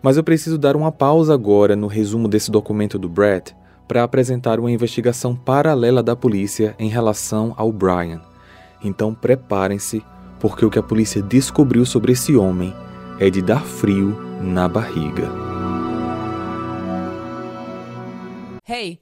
Mas 0.02 0.16
eu 0.16 0.24
preciso 0.24 0.58
dar 0.58 0.78
uma 0.78 0.94
pausa 0.94 1.34
agora 1.34 1.76
no 1.76 1.88
resumo 1.88 2.26
desse 2.26 2.50
documento 2.50 2.98
do 2.98 3.10
Brett 3.10 3.54
para 3.86 4.02
apresentar 4.02 4.62
uma 4.62 4.72
investigação 4.72 5.36
paralela 5.36 6.02
da 6.02 6.16
polícia 6.16 6.74
em 6.80 6.88
relação 6.88 7.54
ao 7.58 7.70
Brian. 7.70 8.22
Então 8.82 9.14
preparem-se, 9.14 10.02
porque 10.40 10.66
o 10.66 10.70
que 10.70 10.80
a 10.80 10.84
polícia 10.84 11.22
descobriu 11.22 11.86
sobre 11.86 12.14
esse 12.14 12.34
homem 12.38 12.74
é 13.20 13.30
de 13.30 13.42
dar 13.42 13.66
frio 13.66 14.18
na 14.42 14.70
barriga. 14.70 15.28
Hey, 18.66 19.02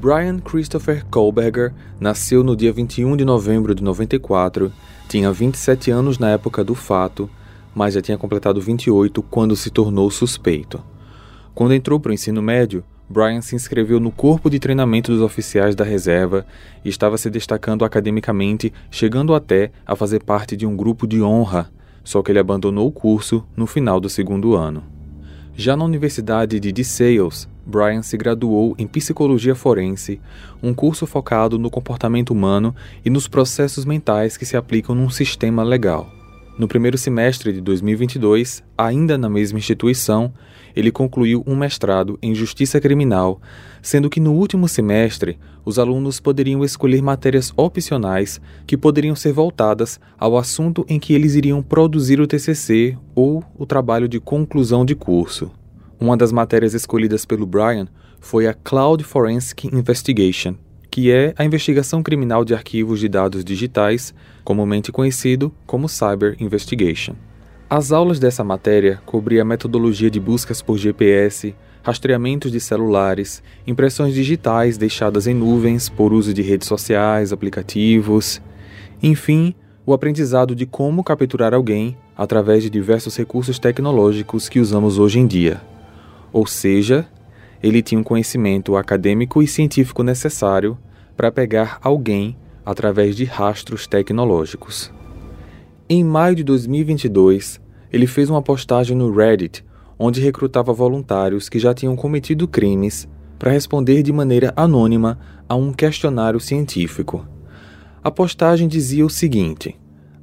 Brian 0.00 0.38
Christopher 0.38 1.04
Kohlberger 1.10 1.74
nasceu 2.00 2.42
no 2.42 2.56
dia 2.56 2.72
21 2.72 3.18
de 3.18 3.22
novembro 3.22 3.74
de 3.74 3.82
94, 3.82 4.72
tinha 5.06 5.30
27 5.30 5.90
anos 5.90 6.18
na 6.18 6.30
época 6.30 6.64
do 6.64 6.74
fato, 6.74 7.28
mas 7.74 7.92
já 7.92 8.00
tinha 8.00 8.16
completado 8.16 8.62
28 8.62 9.22
quando 9.24 9.54
se 9.54 9.68
tornou 9.68 10.10
suspeito. 10.10 10.82
Quando 11.54 11.74
entrou 11.74 12.00
para 12.00 12.12
o 12.12 12.14
ensino 12.14 12.40
médio, 12.40 12.82
Brian 13.10 13.42
se 13.42 13.54
inscreveu 13.54 14.00
no 14.00 14.10
corpo 14.10 14.48
de 14.48 14.58
treinamento 14.58 15.12
dos 15.12 15.20
oficiais 15.20 15.74
da 15.74 15.84
reserva 15.84 16.46
e 16.82 16.88
estava 16.88 17.18
se 17.18 17.28
destacando 17.28 17.84
academicamente, 17.84 18.72
chegando 18.90 19.34
até 19.34 19.70
a 19.84 19.94
fazer 19.94 20.22
parte 20.22 20.56
de 20.56 20.64
um 20.64 20.74
grupo 20.74 21.06
de 21.06 21.20
honra, 21.20 21.70
só 22.02 22.22
que 22.22 22.32
ele 22.32 22.38
abandonou 22.38 22.88
o 22.88 22.92
curso 22.92 23.46
no 23.54 23.66
final 23.66 24.00
do 24.00 24.08
segundo 24.08 24.56
ano. 24.56 24.82
Já 25.54 25.76
na 25.76 25.84
Universidade 25.84 26.58
de 26.58 26.72
DeSales, 26.72 27.49
Brian 27.66 28.02
se 28.02 28.16
graduou 28.16 28.74
em 28.78 28.86
Psicologia 28.86 29.54
Forense, 29.54 30.20
um 30.62 30.74
curso 30.74 31.06
focado 31.06 31.58
no 31.58 31.70
comportamento 31.70 32.30
humano 32.30 32.74
e 33.04 33.10
nos 33.10 33.28
processos 33.28 33.84
mentais 33.84 34.36
que 34.36 34.46
se 34.46 34.56
aplicam 34.56 34.94
num 34.94 35.10
sistema 35.10 35.62
legal. 35.62 36.10
No 36.60 36.68
primeiro 36.68 36.98
semestre 36.98 37.54
de 37.54 37.60
2022, 37.62 38.62
ainda 38.76 39.16
na 39.16 39.30
mesma 39.30 39.58
instituição, 39.58 40.30
ele 40.76 40.90
concluiu 40.90 41.42
um 41.46 41.56
mestrado 41.56 42.18
em 42.20 42.34
Justiça 42.34 42.78
Criminal, 42.78 43.40
sendo 43.80 44.10
que 44.10 44.20
no 44.20 44.34
último 44.34 44.68
semestre 44.68 45.38
os 45.64 45.78
alunos 45.78 46.20
poderiam 46.20 46.62
escolher 46.62 47.02
matérias 47.02 47.52
opcionais 47.56 48.40
que 48.66 48.76
poderiam 48.76 49.16
ser 49.16 49.32
voltadas 49.32 49.98
ao 50.18 50.36
assunto 50.36 50.84
em 50.86 50.98
que 50.98 51.14
eles 51.14 51.34
iriam 51.34 51.62
produzir 51.62 52.20
o 52.20 52.26
TCC 52.26 52.94
ou 53.14 53.42
o 53.56 53.64
trabalho 53.64 54.06
de 54.06 54.20
conclusão 54.20 54.84
de 54.84 54.94
curso. 54.94 55.50
Uma 56.00 56.16
das 56.16 56.32
matérias 56.32 56.72
escolhidas 56.72 57.26
pelo 57.26 57.44
Brian 57.44 57.86
foi 58.20 58.46
a 58.46 58.54
Cloud 58.54 59.04
Forensic 59.04 59.66
Investigation, 59.66 60.54
que 60.90 61.12
é 61.12 61.34
a 61.36 61.44
investigação 61.44 62.02
criminal 62.02 62.42
de 62.42 62.54
arquivos 62.54 63.00
de 63.00 63.06
dados 63.06 63.44
digitais, 63.44 64.14
comumente 64.42 64.90
conhecido 64.90 65.52
como 65.66 65.90
Cyber 65.90 66.36
Investigation. 66.40 67.14
As 67.68 67.92
aulas 67.92 68.18
dessa 68.18 68.42
matéria 68.42 68.98
cobriam 69.04 69.42
a 69.42 69.44
metodologia 69.44 70.10
de 70.10 70.18
buscas 70.18 70.62
por 70.62 70.78
GPS, 70.78 71.54
rastreamentos 71.82 72.50
de 72.50 72.60
celulares, 72.60 73.42
impressões 73.66 74.14
digitais 74.14 74.78
deixadas 74.78 75.26
em 75.26 75.34
nuvens 75.34 75.90
por 75.90 76.14
uso 76.14 76.32
de 76.32 76.40
redes 76.40 76.66
sociais, 76.66 77.30
aplicativos, 77.30 78.40
enfim, 79.02 79.54
o 79.84 79.92
aprendizado 79.92 80.54
de 80.54 80.64
como 80.64 81.04
capturar 81.04 81.52
alguém 81.52 81.94
através 82.16 82.62
de 82.62 82.70
diversos 82.70 83.14
recursos 83.18 83.58
tecnológicos 83.58 84.48
que 84.48 84.60
usamos 84.60 84.98
hoje 84.98 85.18
em 85.18 85.26
dia. 85.26 85.60
Ou 86.32 86.46
seja, 86.46 87.06
ele 87.62 87.82
tinha 87.82 88.00
um 88.00 88.04
conhecimento 88.04 88.76
acadêmico 88.76 89.42
e 89.42 89.46
científico 89.46 90.02
necessário 90.02 90.78
para 91.16 91.30
pegar 91.30 91.78
alguém 91.82 92.36
através 92.64 93.16
de 93.16 93.24
rastros 93.24 93.86
tecnológicos. 93.86 94.92
Em 95.88 96.04
maio 96.04 96.36
de 96.36 96.44
2022, 96.44 97.60
ele 97.92 98.06
fez 98.06 98.30
uma 98.30 98.40
postagem 98.40 98.96
no 98.96 99.12
Reddit 99.12 99.64
onde 99.98 100.20
recrutava 100.20 100.72
voluntários 100.72 101.50
que 101.50 101.58
já 101.58 101.74
tinham 101.74 101.94
cometido 101.94 102.48
crimes 102.48 103.06
para 103.38 103.50
responder 103.50 104.02
de 104.02 104.10
maneira 104.10 104.50
anônima 104.56 105.18
a 105.46 105.54
um 105.54 105.74
questionário 105.74 106.40
científico. 106.40 107.26
A 108.02 108.10
postagem 108.10 108.66
dizia 108.66 109.04
o 109.04 109.10
seguinte: 109.10 109.78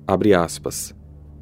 abre 0.08 0.34
aspas. 0.34 0.96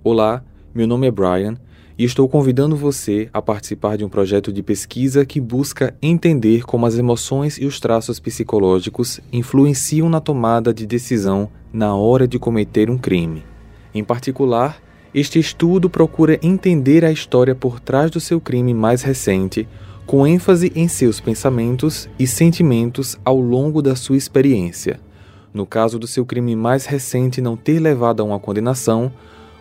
Olá, 0.03 0.43
meu 0.73 0.85
nome 0.85 1.07
é 1.07 1.11
Brian 1.11 1.55
e 1.97 2.03
estou 2.03 2.27
convidando 2.27 2.75
você 2.75 3.29
a 3.31 3.41
participar 3.41 3.97
de 3.97 4.03
um 4.03 4.09
projeto 4.09 4.51
de 4.51 4.61
pesquisa 4.61 5.25
que 5.25 5.39
busca 5.39 5.95
entender 6.01 6.63
como 6.63 6.85
as 6.85 6.97
emoções 6.97 7.57
e 7.57 7.65
os 7.65 7.79
traços 7.79 8.19
psicológicos 8.19 9.21
influenciam 9.31 10.09
na 10.09 10.19
tomada 10.19 10.73
de 10.73 10.85
decisão 10.85 11.49
na 11.71 11.95
hora 11.95 12.27
de 12.27 12.37
cometer 12.37 12.89
um 12.89 12.97
crime. 12.97 13.43
Em 13.93 14.03
particular, 14.03 14.81
este 15.13 15.39
estudo 15.39 15.89
procura 15.89 16.37
entender 16.43 17.05
a 17.05 17.11
história 17.11 17.55
por 17.55 17.79
trás 17.79 18.11
do 18.11 18.19
seu 18.19 18.41
crime 18.41 18.73
mais 18.73 19.01
recente, 19.01 19.65
com 20.05 20.27
ênfase 20.27 20.73
em 20.75 20.89
seus 20.89 21.21
pensamentos 21.21 22.09
e 22.19 22.27
sentimentos 22.27 23.17
ao 23.23 23.39
longo 23.39 23.81
da 23.81 23.95
sua 23.95 24.17
experiência. 24.17 24.99
No 25.53 25.65
caso 25.65 25.97
do 25.97 26.05
seu 26.05 26.25
crime 26.25 26.53
mais 26.53 26.85
recente 26.85 27.39
não 27.39 27.55
ter 27.55 27.79
levado 27.79 28.19
a 28.19 28.25
uma 28.25 28.39
condenação, 28.39 29.09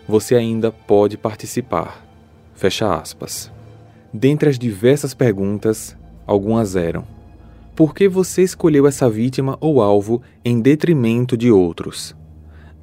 você 0.09 0.35
ainda 0.35 0.73
pode 0.73 1.17
participar. 1.17 2.05
Fecha 2.55 2.95
aspas. 2.95 3.53
Dentre 4.13 4.49
as 4.49 4.59
diversas 4.59 5.13
perguntas, 5.13 5.97
algumas 6.27 6.77
eram: 6.77 7.05
Por 7.75 7.95
que 7.95 8.09
você 8.09 8.43
escolheu 8.43 8.87
essa 8.87 9.11
vítima 9.11 9.59
ou 9.61 9.83
alvo 9.83 10.23
em 10.45 10.61
detrimento 10.61 11.37
de 11.37 11.51
outros? 11.51 12.15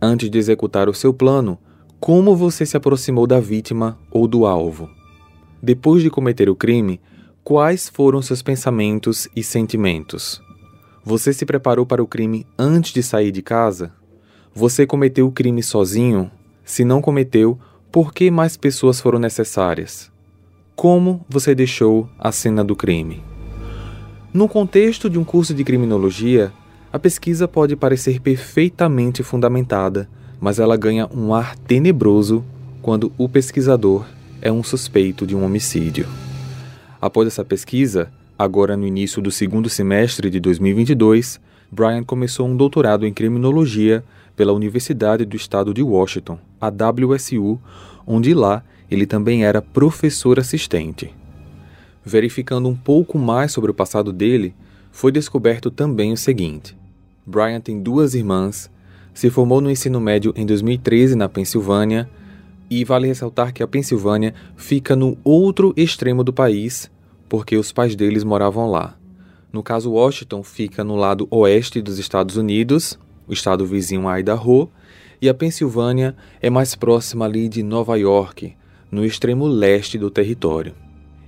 Antes 0.01 0.29
de 0.29 0.37
executar 0.37 0.89
o 0.89 0.93
seu 0.93 1.13
plano, 1.13 1.57
como 1.99 2.35
você 2.35 2.65
se 2.65 2.75
aproximou 2.75 3.25
da 3.25 3.39
vítima 3.39 3.97
ou 4.11 4.27
do 4.27 4.45
alvo? 4.45 4.89
Depois 5.61 6.01
de 6.01 6.09
cometer 6.09 6.49
o 6.49 6.55
crime, 6.55 6.99
quais 7.43 7.87
foram 7.87 8.21
seus 8.21 8.41
pensamentos 8.41 9.27
e 9.35 9.43
sentimentos? 9.43 10.41
Você 11.03 11.31
se 11.31 11.45
preparou 11.45 11.85
para 11.85 12.03
o 12.03 12.07
crime 12.07 12.45
antes 12.57 12.91
de 12.91 13.01
sair 13.01 13.31
de 13.31 13.41
casa? 13.41 13.93
Você 14.53 14.85
cometeu 14.85 15.27
o 15.27 15.31
crime 15.31 15.63
sozinho? 15.63 16.29
Se 16.65 16.83
não 16.83 17.01
cometeu, 17.01 17.59
por 17.91 18.13
que 18.13 18.31
mais 18.31 18.55
pessoas 18.55 19.01
foram 19.01 19.19
necessárias? 19.19 20.11
Como 20.75 21.25
você 21.29 21.53
deixou 21.53 22.09
a 22.17 22.31
cena 22.31 22.63
do 22.63 22.75
crime? 22.75 23.23
No 24.33 24.47
contexto 24.47 25.09
de 25.09 25.19
um 25.19 25.23
curso 25.23 25.53
de 25.53 25.63
criminologia, 25.63 26.51
a 26.91 26.97
pesquisa 26.97 27.47
pode 27.47 27.75
parecer 27.75 28.19
perfeitamente 28.19 29.23
fundamentada 29.23 30.07
mas 30.41 30.57
ela 30.57 30.75
ganha 30.75 31.07
um 31.15 31.35
ar 31.35 31.55
tenebroso 31.55 32.43
quando 32.81 33.13
o 33.15 33.29
pesquisador 33.29 34.07
é 34.41 34.51
um 34.51 34.63
suspeito 34.63 35.27
de 35.27 35.35
um 35.35 35.45
homicídio. 35.45 36.07
Após 36.99 37.27
essa 37.27 37.45
pesquisa, 37.45 38.11
agora 38.37 38.75
no 38.75 38.87
início 38.87 39.21
do 39.21 39.29
segundo 39.29 39.69
semestre 39.69 40.31
de 40.31 40.39
2022, 40.39 41.39
Brian 41.71 42.03
começou 42.03 42.47
um 42.47 42.57
doutorado 42.57 43.05
em 43.05 43.13
criminologia 43.13 44.03
pela 44.35 44.51
Universidade 44.51 45.25
do 45.25 45.35
Estado 45.35 45.75
de 45.75 45.83
Washington, 45.83 46.39
a 46.61 46.67
WSU, 46.69 47.59
onde 48.05 48.33
lá 48.33 48.63
ele 48.89 49.05
também 49.07 49.43
era 49.43 49.61
professor 49.61 50.39
assistente. 50.39 51.13
Verificando 52.05 52.69
um 52.69 52.75
pouco 52.75 53.17
mais 53.17 53.51
sobre 53.51 53.71
o 53.71 53.73
passado 53.73 54.13
dele, 54.13 54.53
foi 54.91 55.11
descoberto 55.11 55.71
também 55.71 56.13
o 56.13 56.17
seguinte: 56.17 56.77
Brian 57.25 57.59
tem 57.59 57.81
duas 57.81 58.13
irmãs 58.13 58.69
se 59.13 59.29
formou 59.29 59.61
no 59.61 59.69
ensino 59.69 59.99
médio 59.99 60.33
em 60.35 60.45
2013 60.45 61.15
na 61.15 61.27
Pensilvânia, 61.27 62.09
e 62.69 62.85
vale 62.85 63.07
ressaltar 63.07 63.53
que 63.53 63.61
a 63.61 63.67
Pensilvânia 63.67 64.33
fica 64.55 64.95
no 64.95 65.17
outro 65.23 65.73
extremo 65.75 66.23
do 66.23 66.31
país, 66.31 66.89
porque 67.27 67.57
os 67.57 67.71
pais 67.71 67.95
deles 67.95 68.23
moravam 68.23 68.69
lá. 68.69 68.95
No 69.51 69.61
caso, 69.61 69.91
Washington 69.91 70.41
fica 70.41 70.81
no 70.81 70.95
lado 70.95 71.27
oeste 71.29 71.81
dos 71.81 71.99
Estados 71.99 72.37
Unidos, 72.37 72.97
o 73.27 73.33
estado 73.33 73.65
vizinho 73.65 74.07
a 74.07 74.17
Idaho, 74.17 74.69
e 75.21 75.29
a 75.29 75.33
Pensilvânia 75.33 76.15
é 76.41 76.49
mais 76.49 76.75
próxima 76.75 77.25
ali 77.25 77.47
de 77.47 77.61
Nova 77.61 77.97
York, 77.97 78.55
no 78.91 79.05
extremo 79.05 79.45
leste 79.45 79.97
do 79.97 80.09
território. 80.09 80.73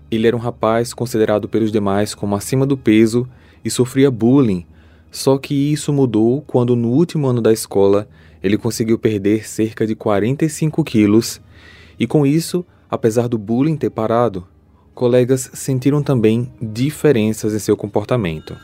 Ele 0.10 0.28
era 0.28 0.36
um 0.36 0.40
rapaz 0.40 0.94
considerado 0.94 1.48
pelos 1.48 1.72
demais 1.72 2.16
como 2.16 2.36
acima 2.36 2.66
do 2.66 2.78
peso 2.78 3.28
e 3.64 3.70
sofria 3.70 4.10
bullying 4.10 4.66
só 5.14 5.38
que 5.38 5.54
isso 5.54 5.94
mudou 5.94 6.42
quando, 6.42 6.76
no 6.76 6.90
último 6.90 7.28
ano 7.28 7.40
da 7.40 7.54
escola, 7.54 8.10
ele 8.42 8.58
conseguiu 8.58 8.98
perder 8.98 9.48
cerca 9.48 9.86
de 9.86 9.94
45 9.94 10.84
quilos 10.84 11.40
e, 12.00 12.08
com 12.08 12.26
isso, 12.26 12.66
apesar 12.90 13.28
do 13.28 13.38
bullying 13.38 13.78
ter 13.78 13.92
parado, 13.92 14.48
colegas 14.96 15.52
sentiram 15.54 16.02
também 16.02 16.52
diferenças 16.60 17.54
em 17.54 17.60
seu 17.60 17.78
comportamento. 17.78 18.58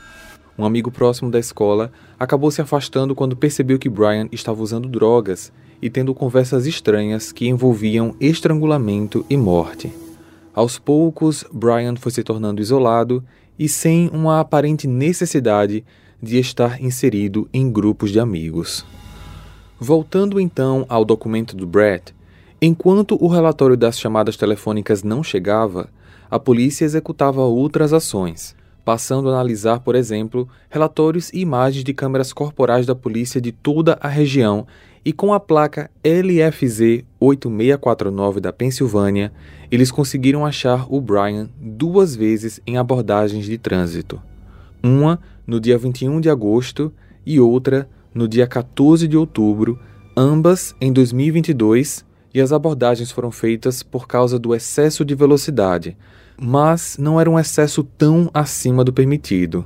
Um 0.59 0.65
amigo 0.65 0.91
próximo 0.91 1.31
da 1.31 1.39
escola 1.39 1.89
acabou 2.19 2.51
se 2.51 2.61
afastando 2.61 3.15
quando 3.15 3.33
percebeu 3.33 3.79
que 3.79 3.87
Brian 3.87 4.27
estava 4.29 4.61
usando 4.61 4.89
drogas 4.89 5.53
e 5.81 5.89
tendo 5.89 6.13
conversas 6.13 6.65
estranhas 6.65 7.31
que 7.31 7.47
envolviam 7.47 8.13
estrangulamento 8.19 9.25
e 9.29 9.37
morte. 9.37 9.89
Aos 10.53 10.77
poucos, 10.77 11.45
Brian 11.49 11.95
foi 11.95 12.11
se 12.11 12.25
tornando 12.25 12.61
isolado 12.61 13.23
e 13.57 13.69
sem 13.69 14.09
uma 14.09 14.41
aparente 14.41 14.85
necessidade 14.85 15.85
de 16.21 16.37
estar 16.37 16.83
inserido 16.83 17.47
em 17.53 17.71
grupos 17.71 18.11
de 18.11 18.19
amigos. 18.19 18.85
Voltando 19.79 20.41
então 20.41 20.85
ao 20.89 21.05
documento 21.05 21.55
do 21.55 21.65
Brett, 21.65 22.13
enquanto 22.61 23.17
o 23.23 23.29
relatório 23.29 23.77
das 23.77 23.97
chamadas 23.97 24.35
telefônicas 24.35 25.03
não 25.03 25.23
chegava, 25.23 25.89
a 26.29 26.37
polícia 26.37 26.83
executava 26.83 27.39
outras 27.43 27.93
ações, 27.93 28.58
passando 28.83 29.29
a 29.29 29.33
analisar, 29.33 29.79
por 29.79 29.95
exemplo, 29.95 30.47
relatórios 30.69 31.31
e 31.33 31.39
imagens 31.39 31.83
de 31.83 31.93
câmeras 31.93 32.33
corporais 32.33 32.85
da 32.85 32.95
polícia 32.95 33.39
de 33.39 33.51
toda 33.51 33.97
a 34.01 34.07
região 34.07 34.65
e 35.03 35.13
com 35.13 35.33
a 35.33 35.39
placa 35.39 35.89
LFZ 36.03 37.03
8649 37.19 38.39
da 38.39 38.51
Pensilvânia, 38.51 39.31
eles 39.71 39.91
conseguiram 39.91 40.45
achar 40.45 40.85
o 40.89 40.99
Brian 40.99 41.49
duas 41.59 42.15
vezes 42.15 42.59
em 42.67 42.77
abordagens 42.77 43.45
de 43.45 43.57
trânsito. 43.57 44.21
Uma 44.83 45.19
no 45.47 45.59
dia 45.59 45.77
21 45.77 46.19
de 46.19 46.29
agosto 46.29 46.91
e 47.25 47.39
outra 47.39 47.89
no 48.13 48.27
dia 48.27 48.47
14 48.47 49.07
de 49.07 49.15
outubro, 49.15 49.79
ambas 50.15 50.75
em 50.81 50.91
2022, 50.91 52.05
e 52.33 52.41
as 52.41 52.51
abordagens 52.51 53.11
foram 53.11 53.31
feitas 53.31 53.81
por 53.81 54.07
causa 54.07 54.37
do 54.37 54.53
excesso 54.53 55.03
de 55.03 55.15
velocidade, 55.15 55.97
mas 56.41 56.97
não 56.97 57.19
era 57.19 57.29
um 57.29 57.39
excesso 57.39 57.83
tão 57.83 58.29
acima 58.33 58.83
do 58.83 58.93
permitido. 58.93 59.65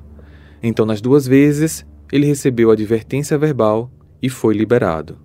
Então, 0.61 0.85
nas 0.85 1.01
duas 1.01 1.27
vezes, 1.27 1.85
ele 2.11 2.25
recebeu 2.25 2.71
advertência 2.71 3.37
verbal 3.37 3.91
e 4.21 4.29
foi 4.29 4.53
liberado. 4.53 5.17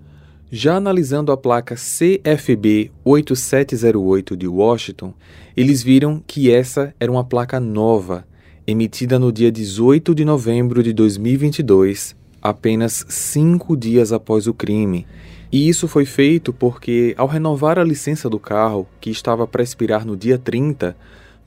Já 0.51 0.75
analisando 0.75 1.31
a 1.31 1.37
placa 1.37 1.75
CFB 1.75 2.91
8708 3.05 4.35
de 4.35 4.47
Washington, 4.47 5.13
eles 5.55 5.83
viram 5.83 6.23
que 6.25 6.51
essa 6.51 6.93
era 6.99 7.11
uma 7.11 7.23
placa 7.23 7.59
nova, 7.59 8.25
emitida 8.65 9.19
no 9.19 9.31
dia 9.31 9.51
18 9.51 10.15
de 10.15 10.25
novembro 10.25 10.81
de 10.81 10.91
2022, 10.91 12.15
apenas 12.41 13.05
cinco 13.09 13.77
dias 13.77 14.11
após 14.11 14.47
o 14.47 14.53
crime. 14.53 15.05
E 15.51 15.69
isso 15.69 15.87
foi 15.87 16.05
feito 16.05 16.51
porque, 16.51 17.13
ao 17.17 17.27
renovar 17.27 17.79
a 17.79 17.83
licença 17.83 18.29
do 18.29 18.39
carro, 18.39 18.87
que 18.99 19.09
estava 19.09 19.47
para 19.47 19.63
expirar 19.63 20.05
no 20.05 20.17
dia 20.17 20.37
30, 20.37 20.95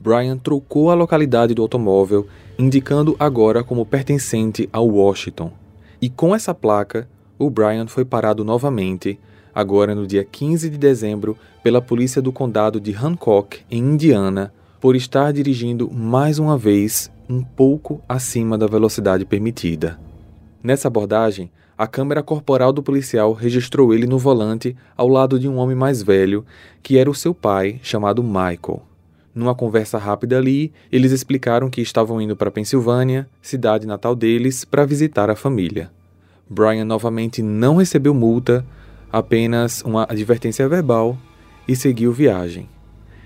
Brian 0.03 0.37
trocou 0.37 0.91
a 0.91 0.93
localidade 0.93 1.53
do 1.53 1.61
automóvel, 1.61 2.27
indicando 2.59 3.15
agora 3.17 3.63
como 3.63 3.85
pertencente 3.85 4.67
ao 4.73 4.85
Washington. 4.85 5.49
E 6.01 6.09
com 6.09 6.35
essa 6.35 6.53
placa, 6.53 7.07
o 7.39 7.49
Brian 7.49 7.87
foi 7.87 8.03
parado 8.03 8.43
novamente, 8.43 9.17
agora 9.55 9.95
no 9.95 10.05
dia 10.05 10.25
15 10.25 10.69
de 10.69 10.77
dezembro, 10.77 11.37
pela 11.63 11.81
polícia 11.81 12.21
do 12.21 12.33
condado 12.33 12.81
de 12.81 12.93
Hancock, 12.93 13.61
em 13.71 13.81
Indiana, 13.81 14.53
por 14.81 14.93
estar 14.93 15.31
dirigindo 15.31 15.89
mais 15.89 16.37
uma 16.37 16.57
vez 16.57 17.09
um 17.29 17.41
pouco 17.41 18.01
acima 18.07 18.57
da 18.57 18.67
velocidade 18.67 19.23
permitida. 19.23 19.97
Nessa 20.61 20.89
abordagem, 20.89 21.49
a 21.77 21.87
câmera 21.87 22.21
corporal 22.21 22.73
do 22.73 22.83
policial 22.83 23.31
registrou 23.31 23.93
ele 23.93 24.05
no 24.05 24.19
volante 24.19 24.75
ao 24.97 25.07
lado 25.07 25.39
de 25.39 25.47
um 25.47 25.55
homem 25.55 25.77
mais 25.77 26.03
velho, 26.03 26.45
que 26.81 26.97
era 26.97 27.09
o 27.09 27.15
seu 27.15 27.33
pai, 27.33 27.79
chamado 27.81 28.21
Michael. 28.21 28.81
Numa 29.33 29.55
conversa 29.55 29.97
rápida 29.97 30.37
ali, 30.37 30.71
eles 30.91 31.11
explicaram 31.11 31.69
que 31.69 31.81
estavam 31.81 32.21
indo 32.21 32.35
para 32.35 32.51
Pensilvânia, 32.51 33.27
cidade 33.41 33.87
natal 33.87 34.15
deles, 34.15 34.63
para 34.63 34.85
visitar 34.85 35.29
a 35.29 35.35
família. 35.35 35.89
Brian 36.47 36.85
novamente 36.85 37.41
não 37.41 37.77
recebeu 37.77 38.13
multa, 38.13 38.63
apenas 39.11 39.81
uma 39.81 40.03
advertência 40.03 40.67
verbal 40.69 41.17
e 41.67 41.75
seguiu 41.75 42.11
viagem. 42.11 42.69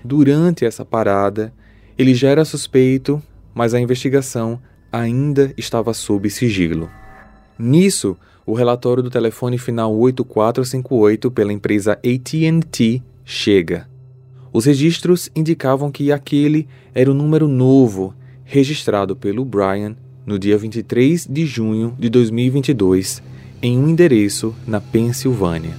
Durante 0.02 0.64
essa 0.64 0.84
parada, 0.84 1.52
ele 1.98 2.14
já 2.14 2.28
era 2.28 2.44
suspeito, 2.44 3.22
mas 3.54 3.74
a 3.74 3.80
investigação 3.80 4.60
ainda 4.90 5.52
estava 5.56 5.92
sob 5.92 6.30
sigilo. 6.30 6.88
Nisso, 7.58 8.16
o 8.46 8.54
relatório 8.54 9.02
do 9.02 9.10
telefone 9.10 9.58
final 9.58 9.94
8458 9.94 11.30
pela 11.30 11.52
empresa 11.52 11.92
AT&T 11.92 13.02
chega. 13.24 13.86
Os 14.52 14.64
registros 14.64 15.30
indicavam 15.36 15.90
que 15.90 16.10
aquele 16.10 16.66
era 16.94 17.10
o 17.10 17.14
número 17.14 17.46
novo 17.46 18.14
registrado 18.44 19.14
pelo 19.14 19.44
Brian 19.44 19.94
no 20.24 20.38
dia 20.38 20.56
23 20.56 21.26
de 21.26 21.44
junho 21.44 21.94
de 21.98 22.08
2022 22.08 23.22
em 23.62 23.78
um 23.78 23.88
endereço 23.88 24.54
na 24.66 24.80
Pensilvânia. 24.80 25.74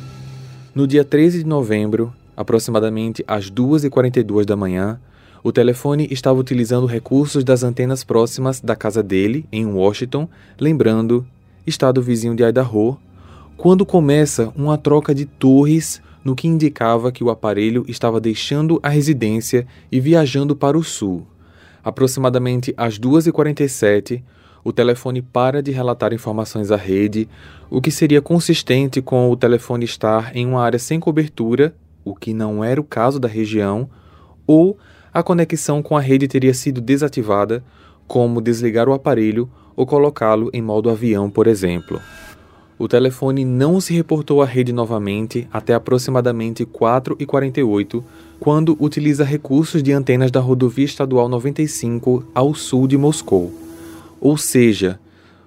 No 0.76 0.86
dia 0.86 1.04
13 1.04 1.40
de 1.40 1.50
novembro, 1.50 2.14
aproximadamente 2.36 3.24
às 3.28 3.50
2h42 3.50 4.46
da 4.46 4.56
manhã, 4.56 5.00
o 5.44 5.52
telefone 5.52 6.08
estava 6.12 6.40
utilizando 6.40 6.86
recursos 6.86 7.44
das 7.44 7.64
antenas 7.64 8.04
próximas 8.04 8.60
da 8.60 8.76
casa 8.76 9.02
dele, 9.02 9.46
em 9.52 9.66
Washington, 9.66 10.28
lembrando, 10.60 11.26
estado 11.66 12.02
vizinho 12.02 12.36
de 12.36 12.44
Idaho, 12.44 12.98
quando 13.56 13.86
começa 13.86 14.52
uma 14.56 14.78
troca 14.78 15.16
de 15.16 15.26
torres 15.26 16.02
no 16.24 16.36
que 16.36 16.48
indicava 16.48 17.12
que 17.12 17.24
o 17.24 17.30
aparelho 17.30 17.86
estava 17.88 18.20
deixando 18.20 18.80
a 18.84 18.90
residência 18.90 19.66
e 19.92 20.00
viajando 20.00 20.56
para 20.56 20.78
o 20.78 20.84
sul. 20.84 21.26
Aproximadamente 21.84 22.74
às 22.76 23.00
2h47, 23.00 24.22
o 24.64 24.74
telefone 24.74 25.22
para 25.22 25.64
de 25.64 25.72
relatar 25.72 26.14
informações 26.14 26.72
à 26.72 26.76
rede, 26.76 27.28
o 27.70 27.82
que 27.82 27.92
seria 27.92 28.22
consistente 28.22 29.02
com 29.02 29.30
o 29.30 29.36
telefone 29.36 29.86
estar 29.86 30.36
em 30.36 30.46
uma 30.46 30.62
área 30.62 30.80
sem 30.80 31.00
cobertura, 31.00 31.74
o 32.04 32.14
que 32.14 32.34
não 32.34 32.64
era 32.64 32.80
o 32.80 32.84
caso 32.84 33.20
da 33.20 33.28
região, 33.28 33.90
ou 34.46 34.78
a 35.14 35.24
conexão 35.24 35.82
com 35.82 35.98
a 35.98 36.02
rede 36.02 36.28
teria 36.28 36.54
sido 36.54 36.82
desativada, 36.82 37.64
como 38.08 38.42
desligar 38.42 38.90
o 38.90 38.94
aparelho 38.94 39.50
ou 39.76 39.86
colocá-lo 39.86 40.50
em 40.52 40.62
modo 40.62 40.90
avião, 40.90 41.30
por 41.30 41.48
exemplo. 41.48 42.02
O 42.80 42.88
telefone 42.88 43.44
não 43.44 43.82
se 43.82 43.94
reportou 43.94 44.42
à 44.42 44.46
rede 44.46 44.72
novamente 44.72 45.46
até 45.52 45.74
aproximadamente 45.74 46.66
4h48, 46.66 48.02
quando 48.40 48.78
utiliza 48.80 49.26
recursos 49.26 49.84
de 49.84 49.92
antenas 49.92 50.32
da 50.32 50.40
rodovia 50.40 50.86
estadual 50.86 51.28
95 51.28 52.24
ao 52.34 52.56
sul 52.56 52.88
de 52.88 52.98
Moscou. 52.98 53.54
Ou 54.22 54.38
seja, 54.38 54.98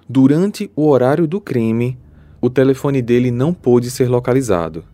durante 0.06 0.70
o 0.76 0.86
horário 0.86 1.26
do 1.26 1.40
crime, 1.40 1.96
o 2.38 2.50
telefone 2.50 3.00
dele 3.00 3.30
não 3.30 3.54
pôde 3.54 3.90
ser 3.90 4.10
localizado. 4.10 4.84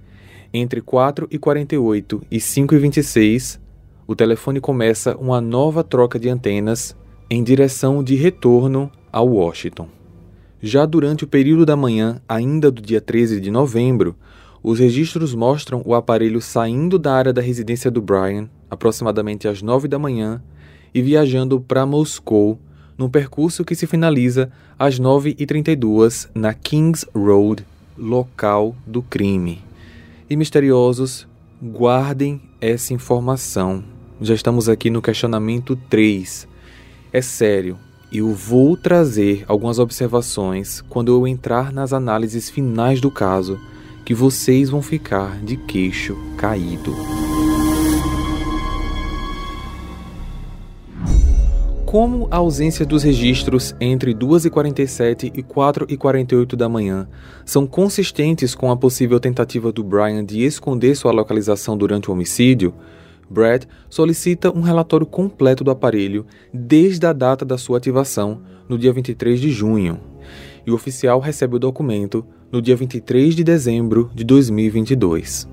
Entre 0.55 0.81
4h48 0.81 2.23
e 2.31 2.39
5h26, 2.39 3.59
o 4.07 4.15
telefone 4.15 4.61
começa 4.61 5.17
uma 5.17 5.41
nova 5.41 5.83
troca 5.83 6.21
de 6.21 6.29
antenas 6.29 6.95
em 7.29 7.43
direção 7.43 8.03
de 8.03 8.15
retorno 8.15 8.89
ao 9.11 9.29
Washington. 9.29 9.98
Já 10.61 10.85
durante 10.85 11.25
o 11.25 11.29
período 11.29 11.65
da 11.65 11.77
manhã, 11.77 12.21
ainda 12.29 12.71
do 12.71 12.83
dia 12.83 13.01
13 13.01 13.41
de 13.41 13.51
novembro, 13.51 14.17
os 14.63 14.81
registros 14.81 15.35
mostram 15.35 15.83
o 15.85 15.95
aparelho 15.95 16.41
saindo 16.41 16.99
da 16.99 17.15
área 17.15 17.33
da 17.33 17.41
residência 17.41 17.91
do 17.91 18.03
Brian, 18.03 18.49
aproximadamente 18.69 19.47
às 19.47 19.63
9 19.63 19.87
da 19.87 19.99
manhã, 19.99 20.43
e 20.93 21.01
viajando 21.01 21.61
para 21.61 21.87
Moscou, 21.87 22.59
num 22.97 23.09
percurso 23.09 23.65
que 23.65 23.77
se 23.77 23.87
finaliza 23.87 24.51
às 24.77 24.99
9h32 24.99 26.29
na 26.35 26.53
Kings 26.53 27.07
Road, 27.15 27.65
local 27.97 28.75
do 28.85 29.01
crime. 29.01 29.63
E 30.29 30.37
misteriosos, 30.37 31.29
guardem 31.63 32.41
essa 32.61 32.93
informação. 32.93 33.85
Já 34.21 34.35
estamos 34.35 34.69
aqui 34.69 34.91
no 34.91 35.01
questionamento 35.01 35.77
3. 35.89 36.49
É 37.13 37.23
sério, 37.23 37.79
eu 38.13 38.33
vou 38.33 38.77
trazer 38.77 39.45
algumas 39.47 39.79
observações 39.79 40.81
quando 40.89 41.13
eu 41.13 41.27
entrar 41.27 41.73
nas 41.73 41.93
análises 41.93 42.49
finais 42.49 43.01
do 43.01 43.11
caso, 43.11 43.59
que 44.05 44.15
vocês 44.15 44.71
vão 44.71 44.81
ficar 44.81 45.39
de 45.41 45.57
queixo 45.57 46.17
caído. 46.37 46.95
Como 51.85 52.29
a 52.31 52.37
ausência 52.37 52.85
dos 52.85 53.03
registros 53.03 53.75
entre 53.81 54.15
2h47 54.15 55.33
e 55.35 55.43
4h48 55.43 56.55
da 56.55 56.69
manhã 56.69 57.09
são 57.47 57.67
consistentes 57.67 58.55
com 58.55 58.71
a 58.71 58.77
possível 58.77 59.19
tentativa 59.19 59.73
do 59.73 59.83
Brian 59.83 60.23
de 60.23 60.45
esconder 60.45 60.95
sua 60.95 61.13
localização 61.13 61.79
durante 61.79 62.11
o 62.11 62.13
homicídio, 62.13 62.75
Brad 63.31 63.65
solicita 63.89 64.51
um 64.57 64.61
relatório 64.61 65.07
completo 65.07 65.63
do 65.63 65.71
aparelho 65.71 66.27
desde 66.53 67.07
a 67.07 67.13
data 67.13 67.45
da 67.45 67.59
sua 67.59 67.79
ativação, 67.79 68.43
no 68.69 68.79
dia 68.79 68.93
23 68.93 69.41
de 69.41 69.51
junho, 69.51 70.01
e 70.67 70.71
o 70.71 70.75
oficial 70.75 71.21
recebe 71.21 71.57
o 71.57 71.59
documento 71.59 72.25
no 72.51 72.61
dia 72.61 72.77
23 72.77 73.35
de 73.35 73.45
dezembro 73.45 74.11
de 74.15 74.25
2022. 74.25 75.49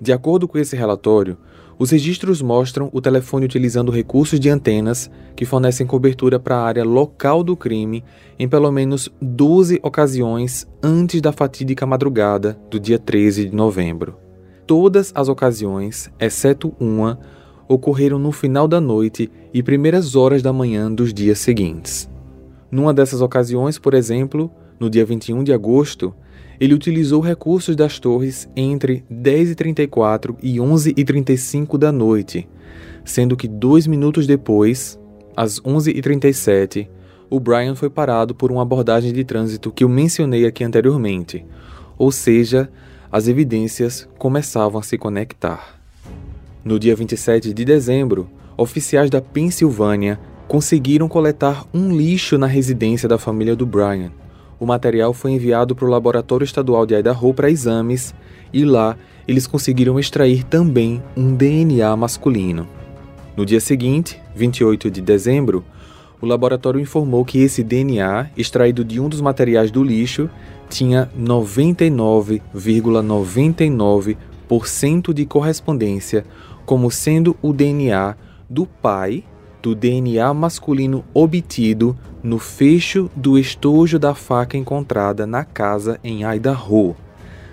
De 0.00 0.12
acordo 0.12 0.48
com 0.48 0.58
esse 0.58 0.74
relatório, 0.76 1.36
Os 1.80 1.92
registros 1.92 2.42
mostram 2.42 2.90
o 2.92 3.00
telefone 3.00 3.46
utilizando 3.46 3.90
recursos 3.90 4.38
de 4.38 4.50
antenas 4.50 5.10
que 5.34 5.46
fornecem 5.46 5.86
cobertura 5.86 6.38
para 6.38 6.56
a 6.56 6.62
área 6.62 6.84
local 6.84 7.42
do 7.42 7.56
crime 7.56 8.04
em 8.38 8.46
pelo 8.46 8.70
menos 8.70 9.08
12 9.18 9.80
ocasiões 9.82 10.68
antes 10.82 11.22
da 11.22 11.32
fatídica 11.32 11.86
madrugada 11.86 12.60
do 12.70 12.78
dia 12.78 12.98
13 12.98 13.48
de 13.48 13.56
novembro. 13.56 14.29
Todas 14.70 15.10
as 15.16 15.28
ocasiões, 15.28 16.08
exceto 16.20 16.72
uma, 16.78 17.18
ocorreram 17.66 18.20
no 18.20 18.30
final 18.30 18.68
da 18.68 18.80
noite 18.80 19.28
e 19.52 19.64
primeiras 19.64 20.14
horas 20.14 20.42
da 20.42 20.52
manhã 20.52 20.88
dos 20.88 21.12
dias 21.12 21.40
seguintes. 21.40 22.08
Numa 22.70 22.94
dessas 22.94 23.20
ocasiões, 23.20 23.80
por 23.80 23.94
exemplo, 23.94 24.48
no 24.78 24.88
dia 24.88 25.04
21 25.04 25.42
de 25.42 25.52
agosto, 25.52 26.14
ele 26.60 26.72
utilizou 26.72 27.20
recursos 27.20 27.74
das 27.74 27.98
torres 27.98 28.48
entre 28.54 29.04
10h34 29.12 30.36
e 30.40 30.58
11h35 30.58 31.76
da 31.76 31.90
noite, 31.90 32.48
sendo 33.04 33.36
que 33.36 33.48
dois 33.48 33.88
minutos 33.88 34.24
depois, 34.24 34.96
às 35.36 35.60
11h37, 35.60 36.88
o 37.28 37.40
Brian 37.40 37.74
foi 37.74 37.90
parado 37.90 38.36
por 38.36 38.52
uma 38.52 38.62
abordagem 38.62 39.12
de 39.12 39.24
trânsito 39.24 39.72
que 39.72 39.82
eu 39.82 39.88
mencionei 39.88 40.46
aqui 40.46 40.62
anteriormente, 40.62 41.44
ou 41.98 42.12
seja, 42.12 42.70
as 43.10 43.28
evidências 43.28 44.08
começavam 44.18 44.80
a 44.80 44.82
se 44.82 44.96
conectar. 44.96 45.80
No 46.64 46.78
dia 46.78 46.94
27 46.94 47.52
de 47.52 47.64
dezembro, 47.64 48.28
oficiais 48.56 49.10
da 49.10 49.20
Pensilvânia 49.20 50.18
conseguiram 50.46 51.08
coletar 51.08 51.64
um 51.72 51.96
lixo 51.96 52.36
na 52.36 52.46
residência 52.46 53.08
da 53.08 53.18
família 53.18 53.56
do 53.56 53.66
Brian 53.66 54.12
o 54.60 54.66
material 54.66 55.14
foi 55.14 55.32
enviado 55.32 55.74
para 55.74 55.86
o 55.86 55.88
Laboratório 55.88 56.44
Estadual 56.44 56.84
de 56.84 56.94
Idaho 56.94 57.32
para 57.32 57.50
exames 57.50 58.14
e 58.52 58.62
lá 58.62 58.94
eles 59.26 59.46
conseguiram 59.46 59.98
extrair 59.98 60.44
também 60.44 61.02
um 61.16 61.34
DNA 61.34 61.96
masculino. 61.96 62.68
No 63.34 63.46
dia 63.46 63.58
seguinte, 63.58 64.20
28 64.36 64.90
de 64.90 65.00
dezembro, 65.00 65.64
o 66.20 66.26
laboratório 66.26 66.78
informou 66.78 67.24
que 67.24 67.38
esse 67.38 67.62
DNA, 67.62 68.28
extraído 68.36 68.84
de 68.84 69.00
um 69.00 69.08
dos 69.08 69.22
materiais 69.22 69.70
do 69.70 69.82
lixo, 69.82 70.28
tinha 70.70 71.10
99,99% 71.18 74.16
,99 74.48 75.12
de 75.12 75.26
correspondência 75.26 76.24
como 76.64 76.90
sendo 76.90 77.36
o 77.42 77.52
DNA 77.52 78.16
do 78.48 78.64
pai 78.64 79.24
do 79.60 79.74
DNA 79.74 80.32
masculino 80.32 81.04
obtido 81.12 81.96
no 82.22 82.38
fecho 82.38 83.10
do 83.14 83.38
estojo 83.38 83.98
da 83.98 84.14
faca 84.14 84.56
encontrada 84.56 85.26
na 85.26 85.44
casa 85.44 86.00
em 86.02 86.24
Idaho, 86.24 86.96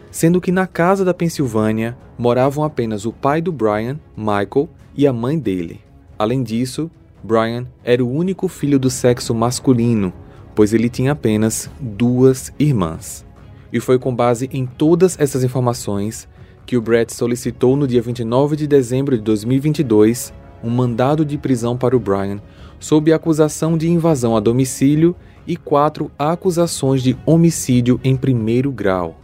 sendo 0.10 0.39
que 0.39 0.51
na 0.51 0.65
casa 0.65 1.03
da 1.03 1.13
Pensilvânia 1.13 1.97
moravam 2.17 2.63
apenas 2.63 3.06
o 3.06 3.12
pai 3.12 3.41
do 3.41 3.51
Brian, 3.51 3.99
Michael, 4.15 4.69
e 4.95 5.06
a 5.06 5.13
mãe 5.13 5.38
dele. 5.38 5.82
Além 6.17 6.41
disso, 6.41 6.89
Brian 7.23 7.67
era 7.84 8.03
o 8.03 8.10
único 8.10 8.47
filho 8.47 8.80
do 8.80 8.89
sexo 8.89 9.36
masculino, 9.36 10.12
pois 10.58 10.74
ele 10.74 10.89
tinha 10.89 11.12
apenas 11.12 11.70
duas 11.80 12.52
irmãs. 12.58 13.24
E 13.72 13.80
foi 13.80 14.00
com 14.00 14.15
base 14.15 14.50
em 14.52 14.65
todas 14.65 15.15
essas 15.20 15.43
informações 15.43 16.28
que 16.65 16.76
o 16.76 16.82
Brett 16.82 17.13
solicitou 17.13 17.76
no 17.76 17.86
dia 17.86 18.02
29 18.02 18.56
de 18.56 18.65
dezembro 18.65 19.15
de 19.15 19.22
2022 19.22 20.34
um 20.63 20.72
mandado 20.72 21.24
de 21.24 21.38
prisão 21.38 21.78
para 21.78 21.96
o 21.96 22.00
Brian 22.00 22.41
sob 22.80 23.13
acusação 23.13 23.78
de 23.78 23.88
invasão 23.88 24.36
a 24.36 24.39
domicílio 24.39 25.15
e 25.46 25.56
quatro 25.56 26.10
acusações 26.17 27.04
de 27.04 27.15
homicídio 27.24 28.00
em 28.04 28.15
primeiro 28.17 28.72
grau. 28.72 29.22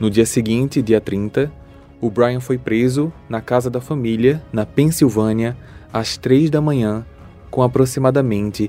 No 0.00 0.10
dia 0.10 0.26
seguinte, 0.26 0.82
dia 0.82 1.00
30, 1.00 1.52
o 2.00 2.10
Brian 2.10 2.40
foi 2.40 2.58
preso 2.58 3.12
na 3.28 3.40
casa 3.40 3.70
da 3.70 3.80
família, 3.80 4.42
na 4.52 4.66
Pensilvânia, 4.66 5.56
às 5.92 6.16
três 6.16 6.50
da 6.50 6.60
manhã, 6.60 7.06
com 7.52 7.62
aproximadamente 7.62 8.68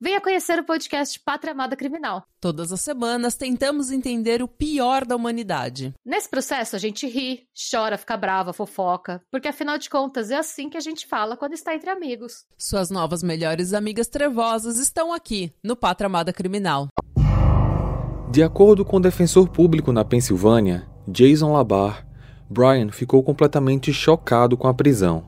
venha 0.00 0.20
conhecer 0.20 0.58
o 0.58 0.64
podcast 0.64 1.20
Pátria 1.20 1.52
Amada 1.52 1.76
Criminal. 1.76 2.24
Todas 2.40 2.72
as 2.72 2.80
semanas 2.80 3.34
tentamos 3.34 3.90
entender 3.90 4.42
o 4.42 4.48
pior 4.48 5.04
da 5.04 5.16
humanidade. 5.16 5.94
Nesse 6.04 6.28
processo 6.28 6.76
a 6.76 6.78
gente 6.78 7.06
ri, 7.06 7.46
chora, 7.70 7.96
fica 7.96 8.16
brava, 8.16 8.52
fofoca, 8.52 9.22
porque 9.30 9.48
afinal 9.48 9.78
de 9.78 9.88
contas 9.88 10.30
é 10.30 10.36
assim 10.36 10.68
que 10.68 10.76
a 10.76 10.80
gente 10.80 11.06
fala 11.06 11.36
quando 11.36 11.54
está 11.54 11.74
entre 11.74 11.90
amigos. 11.90 12.44
Suas 12.58 12.90
novas 12.90 13.22
melhores 13.22 13.72
amigas 13.72 14.08
trevosas 14.08 14.78
estão 14.78 15.12
aqui 15.12 15.52
no 15.62 15.76
Pátria 15.76 16.06
Amada 16.06 16.32
Criminal. 16.32 16.88
De 18.30 18.42
acordo 18.42 18.84
com 18.84 18.96
o 18.96 19.00
defensor 19.00 19.48
público 19.48 19.92
na 19.92 20.04
Pensilvânia, 20.04 20.86
Jason 21.06 21.52
Labar, 21.52 22.06
Brian 22.50 22.90
ficou 22.90 23.22
completamente 23.22 23.92
chocado 23.92 24.56
com 24.56 24.66
a 24.66 24.74
prisão. 24.74 25.24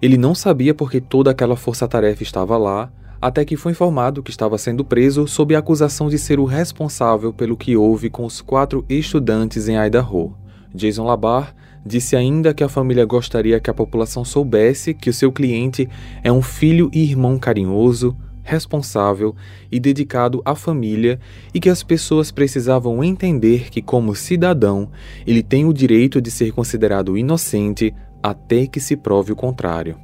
Ele 0.00 0.16
não 0.16 0.34
sabia 0.34 0.74
por 0.74 0.90
que 0.90 1.00
toda 1.00 1.30
aquela 1.30 1.56
força-tarefa 1.56 2.22
estava 2.22 2.56
lá, 2.56 2.92
até 3.24 3.42
que 3.42 3.56
foi 3.56 3.72
informado 3.72 4.22
que 4.22 4.30
estava 4.30 4.58
sendo 4.58 4.84
preso 4.84 5.26
sob 5.26 5.54
a 5.54 5.58
acusação 5.58 6.10
de 6.10 6.18
ser 6.18 6.38
o 6.38 6.44
responsável 6.44 7.32
pelo 7.32 7.56
que 7.56 7.74
houve 7.74 8.10
com 8.10 8.26
os 8.26 8.42
quatro 8.42 8.84
estudantes 8.86 9.66
em 9.66 9.78
Idaho. 9.78 10.36
Jason 10.74 11.04
Labar 11.04 11.54
disse 11.86 12.16
ainda 12.16 12.52
que 12.52 12.62
a 12.62 12.68
família 12.68 13.06
gostaria 13.06 13.58
que 13.58 13.70
a 13.70 13.74
população 13.74 14.26
soubesse 14.26 14.92
que 14.92 15.08
o 15.08 15.12
seu 15.14 15.32
cliente 15.32 15.88
é 16.22 16.30
um 16.30 16.42
filho 16.42 16.90
e 16.92 17.02
irmão 17.02 17.38
carinhoso, 17.38 18.14
responsável 18.42 19.34
e 19.72 19.80
dedicado 19.80 20.42
à 20.44 20.54
família 20.54 21.18
e 21.54 21.58
que 21.58 21.70
as 21.70 21.82
pessoas 21.82 22.30
precisavam 22.30 23.02
entender 23.02 23.70
que, 23.70 23.80
como 23.80 24.14
cidadão, 24.14 24.90
ele 25.26 25.42
tem 25.42 25.64
o 25.64 25.72
direito 25.72 26.20
de 26.20 26.30
ser 26.30 26.52
considerado 26.52 27.16
inocente 27.16 27.94
até 28.22 28.66
que 28.66 28.80
se 28.80 28.98
prove 28.98 29.32
o 29.32 29.36
contrário. 29.36 30.03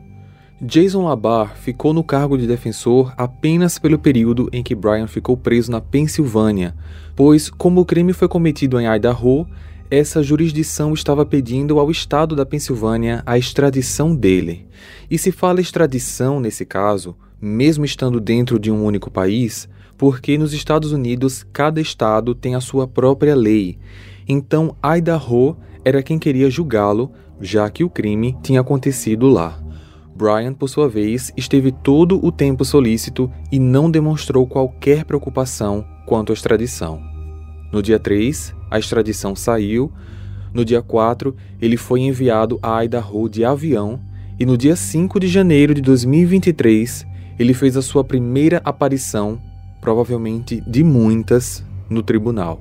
Jason 0.63 1.05
Labar 1.05 1.57
ficou 1.57 1.95
no 1.95 2.05
cargo 2.05 2.37
de 2.37 2.47
defensor 2.47 3.15
apenas 3.17 3.79
pelo 3.79 3.99
período 3.99 4.51
em 4.53 4.63
que 4.63 4.75
Brian 4.75 5.07
ficou 5.07 5.35
preso 5.35 5.71
na 5.71 5.81
Pensilvânia, 5.81 6.77
pois, 7.17 7.49
como 7.49 7.81
o 7.81 7.85
crime 7.85 8.13
foi 8.13 8.29
cometido 8.29 8.79
em 8.79 8.87
Idaho, 8.87 9.47
essa 9.91 10.23
jurisdição 10.23 10.93
estava 10.93 11.25
pedindo 11.25 11.81
ao 11.81 11.91
estado 11.91 12.37
da 12.37 12.45
Pensilvânia 12.45 13.23
a 13.25 13.39
extradição 13.39 14.15
dele. 14.15 14.67
E 15.11 15.17
se 15.17 15.33
fala 15.33 15.63
extradição 15.63 16.39
nesse 16.39 16.67
caso, 16.67 17.17
mesmo 17.41 17.87
estando 17.87 18.21
dentro 18.21 18.59
de 18.59 18.71
um 18.71 18.85
único 18.85 19.11
país, 19.11 19.67
porque 19.97 20.37
nos 20.37 20.53
Estados 20.53 20.93
Unidos 20.93 21.43
cada 21.55 21.81
estado 21.81 22.35
tem 22.35 22.55
a 22.55 22.61
sua 22.61 22.87
própria 22.87 23.35
lei. 23.35 23.79
Então 24.29 24.77
Idaho 24.85 25.57
era 25.83 26.03
quem 26.03 26.19
queria 26.19 26.51
julgá-lo, 26.51 27.11
já 27.41 27.71
que 27.71 27.83
o 27.83 27.89
crime 27.89 28.37
tinha 28.43 28.61
acontecido 28.61 29.27
lá. 29.27 29.59
Brian, 30.21 30.53
por 30.53 30.69
sua 30.69 30.87
vez, 30.87 31.33
esteve 31.35 31.73
todo 31.73 32.23
o 32.23 32.31
tempo 32.31 32.63
solícito 32.63 33.33
e 33.51 33.59
não 33.59 33.91
demonstrou 33.91 34.47
qualquer 34.47 35.07
preocupação 35.07 35.83
quanto 36.05 36.31
à 36.31 36.35
extradição. 36.35 37.01
No 37.73 37.83
dia 37.83 37.99
3, 37.99 38.55
a 38.71 38.79
extradição 38.79 39.35
saiu. 39.35 39.91
No 40.53 40.63
dia 40.63 40.83
4, 40.83 41.35
ele 41.59 41.79
foi 41.79 42.01
enviado 42.01 42.59
a 42.63 42.85
Idaho 42.85 43.31
de 43.31 43.47
avião. 43.47 43.99
E 44.39 44.45
no 44.45 44.59
dia 44.59 44.77
5 44.77 45.19
de 45.19 45.27
janeiro 45.27 45.73
de 45.73 45.81
2023, 45.81 47.07
ele 47.39 47.55
fez 47.55 47.75
a 47.79 47.83
sua 47.83 48.05
primeira 48.05 48.61
aparição, 48.63 49.41
provavelmente 49.81 50.63
de 50.67 50.85
muitas, 50.85 51.65
no 51.89 52.03
tribunal. 52.03 52.61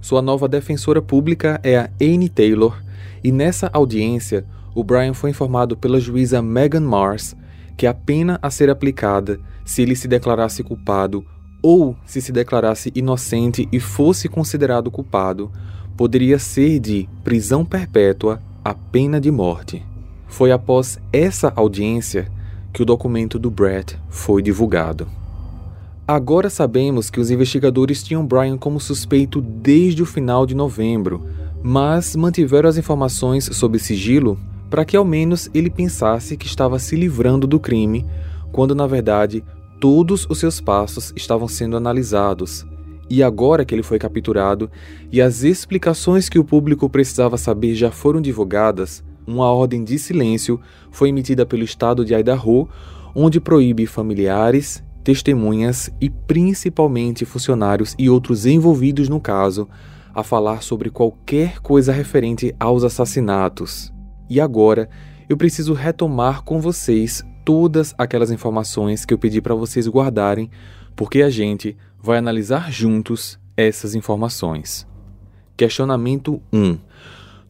Sua 0.00 0.20
nova 0.20 0.48
defensora 0.48 1.00
pública 1.00 1.60
é 1.62 1.78
a 1.78 1.90
Anne 2.02 2.28
Taylor, 2.28 2.82
e 3.22 3.30
nessa 3.30 3.70
audiência, 3.72 4.44
o 4.76 4.84
Brian 4.84 5.14
foi 5.14 5.30
informado 5.30 5.74
pela 5.74 5.98
juíza 5.98 6.42
Megan 6.42 6.82
Mars 6.82 7.34
que 7.78 7.86
a 7.86 7.94
pena 7.94 8.38
a 8.42 8.50
ser 8.50 8.68
aplicada 8.68 9.40
se 9.64 9.80
ele 9.80 9.96
se 9.96 10.06
declarasse 10.06 10.62
culpado 10.62 11.24
ou 11.62 11.96
se 12.04 12.20
se 12.20 12.30
declarasse 12.30 12.92
inocente 12.94 13.66
e 13.72 13.80
fosse 13.80 14.28
considerado 14.28 14.90
culpado, 14.90 15.50
poderia 15.96 16.38
ser 16.38 16.78
de 16.78 17.08
prisão 17.24 17.64
perpétua 17.64 18.42
a 18.62 18.74
pena 18.74 19.18
de 19.18 19.30
morte. 19.30 19.82
Foi 20.28 20.52
após 20.52 20.98
essa 21.10 21.50
audiência 21.56 22.30
que 22.70 22.82
o 22.82 22.86
documento 22.86 23.38
do 23.38 23.50
Brett 23.50 23.98
foi 24.10 24.42
divulgado. 24.42 25.08
Agora 26.06 26.50
sabemos 26.50 27.08
que 27.08 27.18
os 27.18 27.30
investigadores 27.30 28.02
tinham 28.02 28.26
Brian 28.26 28.58
como 28.58 28.78
suspeito 28.78 29.40
desde 29.40 30.02
o 30.02 30.06
final 30.06 30.44
de 30.44 30.54
novembro, 30.54 31.26
mas 31.62 32.14
mantiveram 32.14 32.68
as 32.68 32.76
informações 32.76 33.44
sob 33.52 33.78
sigilo 33.78 34.38
para 34.68 34.84
que 34.84 34.96
ao 34.96 35.04
menos 35.04 35.48
ele 35.54 35.70
pensasse 35.70 36.36
que 36.36 36.46
estava 36.46 36.78
se 36.78 36.96
livrando 36.96 37.46
do 37.46 37.60
crime, 37.60 38.04
quando 38.52 38.74
na 38.74 38.86
verdade 38.86 39.44
todos 39.80 40.26
os 40.28 40.38
seus 40.38 40.60
passos 40.60 41.12
estavam 41.14 41.46
sendo 41.46 41.76
analisados 41.76 42.66
E 43.08 43.22
agora 43.22 43.64
que 43.64 43.74
ele 43.74 43.82
foi 43.82 43.98
capturado 43.98 44.70
e 45.12 45.20
as 45.20 45.42
explicações 45.42 46.28
que 46.28 46.38
o 46.38 46.44
público 46.44 46.88
precisava 46.88 47.36
saber 47.36 47.74
já 47.74 47.90
foram 47.90 48.20
divulgadas, 48.20 49.04
uma 49.26 49.52
ordem 49.52 49.84
de 49.84 49.98
silêncio 49.98 50.60
foi 50.90 51.10
emitida 51.10 51.46
pelo 51.46 51.62
estado 51.62 52.04
de 52.04 52.14
Idaho, 52.14 52.68
onde 53.14 53.40
proíbe 53.40 53.86
familiares, 53.86 54.82
testemunhas 55.04 55.88
e 56.00 56.10
principalmente 56.10 57.24
funcionários 57.24 57.94
e 57.96 58.10
outros 58.10 58.44
envolvidos 58.44 59.08
no 59.08 59.20
caso 59.20 59.68
a 60.12 60.22
falar 60.22 60.62
sobre 60.62 60.90
qualquer 60.90 61.60
coisa 61.60 61.92
referente 61.92 62.54
aos 62.58 62.82
assassinatos. 62.82 63.95
E 64.28 64.40
agora 64.40 64.88
eu 65.28 65.36
preciso 65.36 65.72
retomar 65.72 66.42
com 66.42 66.60
vocês 66.60 67.24
todas 67.44 67.94
aquelas 67.96 68.30
informações 68.30 69.04
que 69.04 69.14
eu 69.14 69.18
pedi 69.18 69.40
para 69.40 69.54
vocês 69.54 69.88
guardarem, 69.88 70.50
porque 70.94 71.22
a 71.22 71.30
gente 71.30 71.76
vai 72.00 72.18
analisar 72.18 72.70
juntos 72.72 73.38
essas 73.56 73.94
informações. 73.94 74.86
Questionamento 75.56 76.42
1. 76.52 76.78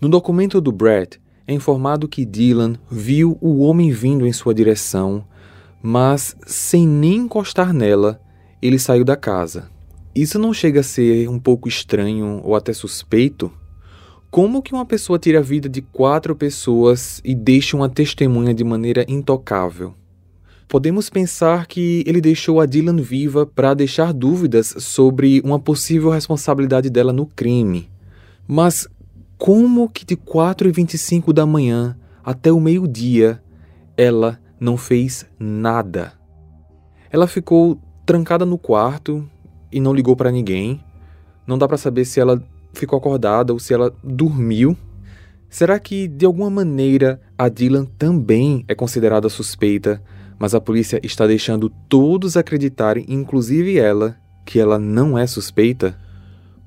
No 0.00 0.08
documento 0.08 0.60
do 0.60 0.70
Brett, 0.70 1.20
é 1.46 1.54
informado 1.54 2.08
que 2.08 2.24
Dylan 2.24 2.74
viu 2.90 3.38
o 3.40 3.60
homem 3.60 3.90
vindo 3.90 4.26
em 4.26 4.32
sua 4.32 4.54
direção, 4.54 5.24
mas 5.82 6.36
sem 6.46 6.86
nem 6.86 7.16
encostar 7.20 7.72
nela, 7.72 8.20
ele 8.60 8.78
saiu 8.78 9.04
da 9.04 9.16
casa. 9.16 9.70
Isso 10.14 10.38
não 10.38 10.52
chega 10.52 10.80
a 10.80 10.82
ser 10.82 11.28
um 11.28 11.38
pouco 11.38 11.68
estranho 11.68 12.40
ou 12.42 12.54
até 12.56 12.72
suspeito? 12.72 13.52
Como 14.30 14.60
que 14.60 14.72
uma 14.72 14.84
pessoa 14.84 15.18
tira 15.18 15.38
a 15.38 15.42
vida 15.42 15.68
de 15.68 15.80
quatro 15.80 16.34
pessoas 16.34 17.20
e 17.24 17.34
deixa 17.34 17.76
uma 17.76 17.88
testemunha 17.88 18.52
de 18.52 18.64
maneira 18.64 19.04
intocável? 19.08 19.94
Podemos 20.68 21.08
pensar 21.08 21.66
que 21.66 22.02
ele 22.06 22.20
deixou 22.20 22.60
a 22.60 22.66
Dylan 22.66 22.96
viva 22.96 23.46
para 23.46 23.72
deixar 23.72 24.12
dúvidas 24.12 24.74
sobre 24.78 25.40
uma 25.44 25.60
possível 25.60 26.10
responsabilidade 26.10 26.90
dela 26.90 27.12
no 27.12 27.24
crime. 27.24 27.88
Mas 28.48 28.88
como 29.38 29.88
que 29.88 30.04
de 30.04 30.16
4 30.16 30.68
e 30.68 30.72
25 30.72 31.32
da 31.32 31.46
manhã 31.46 31.96
até 32.24 32.50
o 32.50 32.60
meio-dia 32.60 33.40
ela 33.96 34.40
não 34.58 34.76
fez 34.76 35.24
nada? 35.38 36.12
Ela 37.10 37.28
ficou 37.28 37.80
trancada 38.04 38.44
no 38.44 38.58
quarto 38.58 39.26
e 39.70 39.80
não 39.80 39.94
ligou 39.94 40.16
para 40.16 40.32
ninguém. 40.32 40.82
Não 41.46 41.56
dá 41.56 41.68
para 41.68 41.78
saber 41.78 42.04
se 42.04 42.18
ela 42.18 42.42
ficou 42.78 42.98
acordada 42.98 43.52
ou 43.52 43.58
se 43.58 43.72
ela 43.72 43.94
dormiu. 44.02 44.76
Será 45.48 45.78
que 45.78 46.08
de 46.08 46.26
alguma 46.26 46.50
maneira 46.50 47.20
a 47.38 47.48
Dylan 47.48 47.86
também 47.98 48.64
é 48.68 48.74
considerada 48.74 49.28
suspeita, 49.28 50.02
mas 50.38 50.54
a 50.54 50.60
polícia 50.60 51.00
está 51.02 51.26
deixando 51.26 51.70
todos 51.88 52.36
acreditarem, 52.36 53.06
inclusive 53.08 53.78
ela, 53.78 54.16
que 54.44 54.58
ela 54.58 54.78
não 54.78 55.18
é 55.18 55.26
suspeita? 55.26 55.98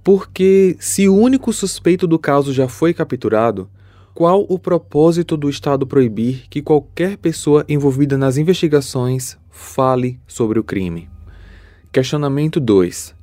Porque 0.03 0.75
se 0.79 1.07
o 1.07 1.15
único 1.15 1.53
suspeito 1.53 2.07
do 2.07 2.17
caso 2.17 2.53
já 2.53 2.67
foi 2.67 2.93
capturado, 2.93 3.69
qual 4.15 4.45
o 4.49 4.57
propósito 4.57 5.37
do 5.37 5.49
Estado 5.49 5.85
proibir 5.85 6.45
que 6.49 6.61
qualquer 6.61 7.17
pessoa 7.17 7.63
envolvida 7.69 8.17
nas 8.17 8.37
investigações 8.37 9.37
fale 9.49 10.19
sobre 10.25 10.57
o 10.57 10.63
crime? 10.63 11.09
Questionamento 11.91 12.59
2 12.59 13.18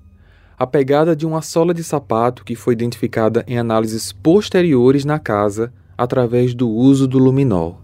a 0.59 0.67
pegada 0.67 1.15
de 1.15 1.27
uma 1.27 1.43
sola 1.43 1.75
de 1.75 1.85
sapato 1.85 2.45
que 2.45 2.55
foi 2.55 2.73
identificada 2.73 3.45
em 3.47 3.59
análises 3.59 4.13
posteriores 4.13 5.05
na 5.05 5.19
casa 5.19 5.73
através 5.99 6.55
do 6.55 6.69
uso 6.69 7.07
do 7.07 7.19
luminol. 7.19 7.81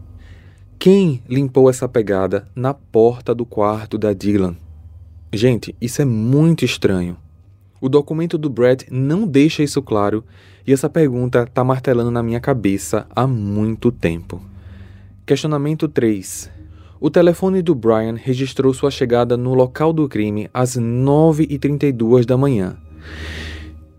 Quem 0.78 1.22
limpou 1.28 1.68
essa 1.68 1.88
pegada 1.88 2.48
na 2.56 2.72
porta 2.72 3.34
do 3.34 3.44
quarto 3.44 3.98
da 3.98 4.12
Dylan? 4.12 4.56
Gente, 5.32 5.76
isso 5.80 6.02
é 6.02 6.04
muito 6.04 6.64
estranho. 6.64 7.16
O 7.80 7.88
documento 7.88 8.38
do 8.38 8.48
Brett 8.48 8.86
não 8.90 9.26
deixa 9.26 9.62
isso 9.62 9.82
claro 9.82 10.24
e 10.66 10.72
essa 10.72 10.88
pergunta 10.88 11.42
está 11.42 11.62
martelando 11.62 12.10
na 12.10 12.22
minha 12.22 12.40
cabeça 12.40 13.06
há 13.14 13.26
muito 13.26 13.92
tempo. 13.92 14.40
Questionamento 15.26 15.88
3. 15.88 16.61
O 17.04 17.10
telefone 17.10 17.62
do 17.62 17.74
Brian 17.74 18.14
registrou 18.14 18.72
sua 18.72 18.88
chegada 18.88 19.36
no 19.36 19.54
local 19.54 19.92
do 19.92 20.08
crime 20.08 20.48
às 20.54 20.76
9h32 20.76 22.24
da 22.24 22.36
manhã. 22.36 22.76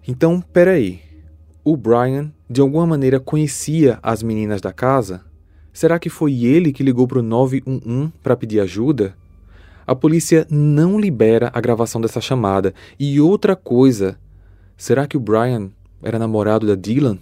Então, 0.08 0.40
peraí. 0.40 1.02
O 1.66 1.76
Brian, 1.76 2.32
de 2.50 2.62
alguma 2.62 2.88
maneira, 2.88 3.20
conhecia 3.20 4.00
as 4.02 4.24
meninas 4.24 4.62
da 4.62 4.72
casa? 4.72 5.20
Será 5.74 6.00
que 6.00 6.10
foi 6.10 6.46
ele 6.46 6.72
que 6.72 6.82
ligou 6.82 7.06
para 7.06 7.20
o 7.20 7.22
911 7.22 8.14
para 8.24 8.38
pedir 8.38 8.62
ajuda? 8.62 9.14
A 9.86 9.94
polícia 9.94 10.48
não 10.50 10.98
libera 10.98 11.52
a 11.54 11.60
gravação 11.60 12.00
dessa 12.00 12.22
chamada. 12.22 12.74
E 12.98 13.20
outra 13.20 13.54
coisa, 13.54 14.18
será 14.78 15.06
que 15.06 15.18
o 15.18 15.20
Brian 15.20 15.72
era 16.02 16.18
namorado 16.18 16.66
da 16.66 16.76
Dylan? 16.76 17.20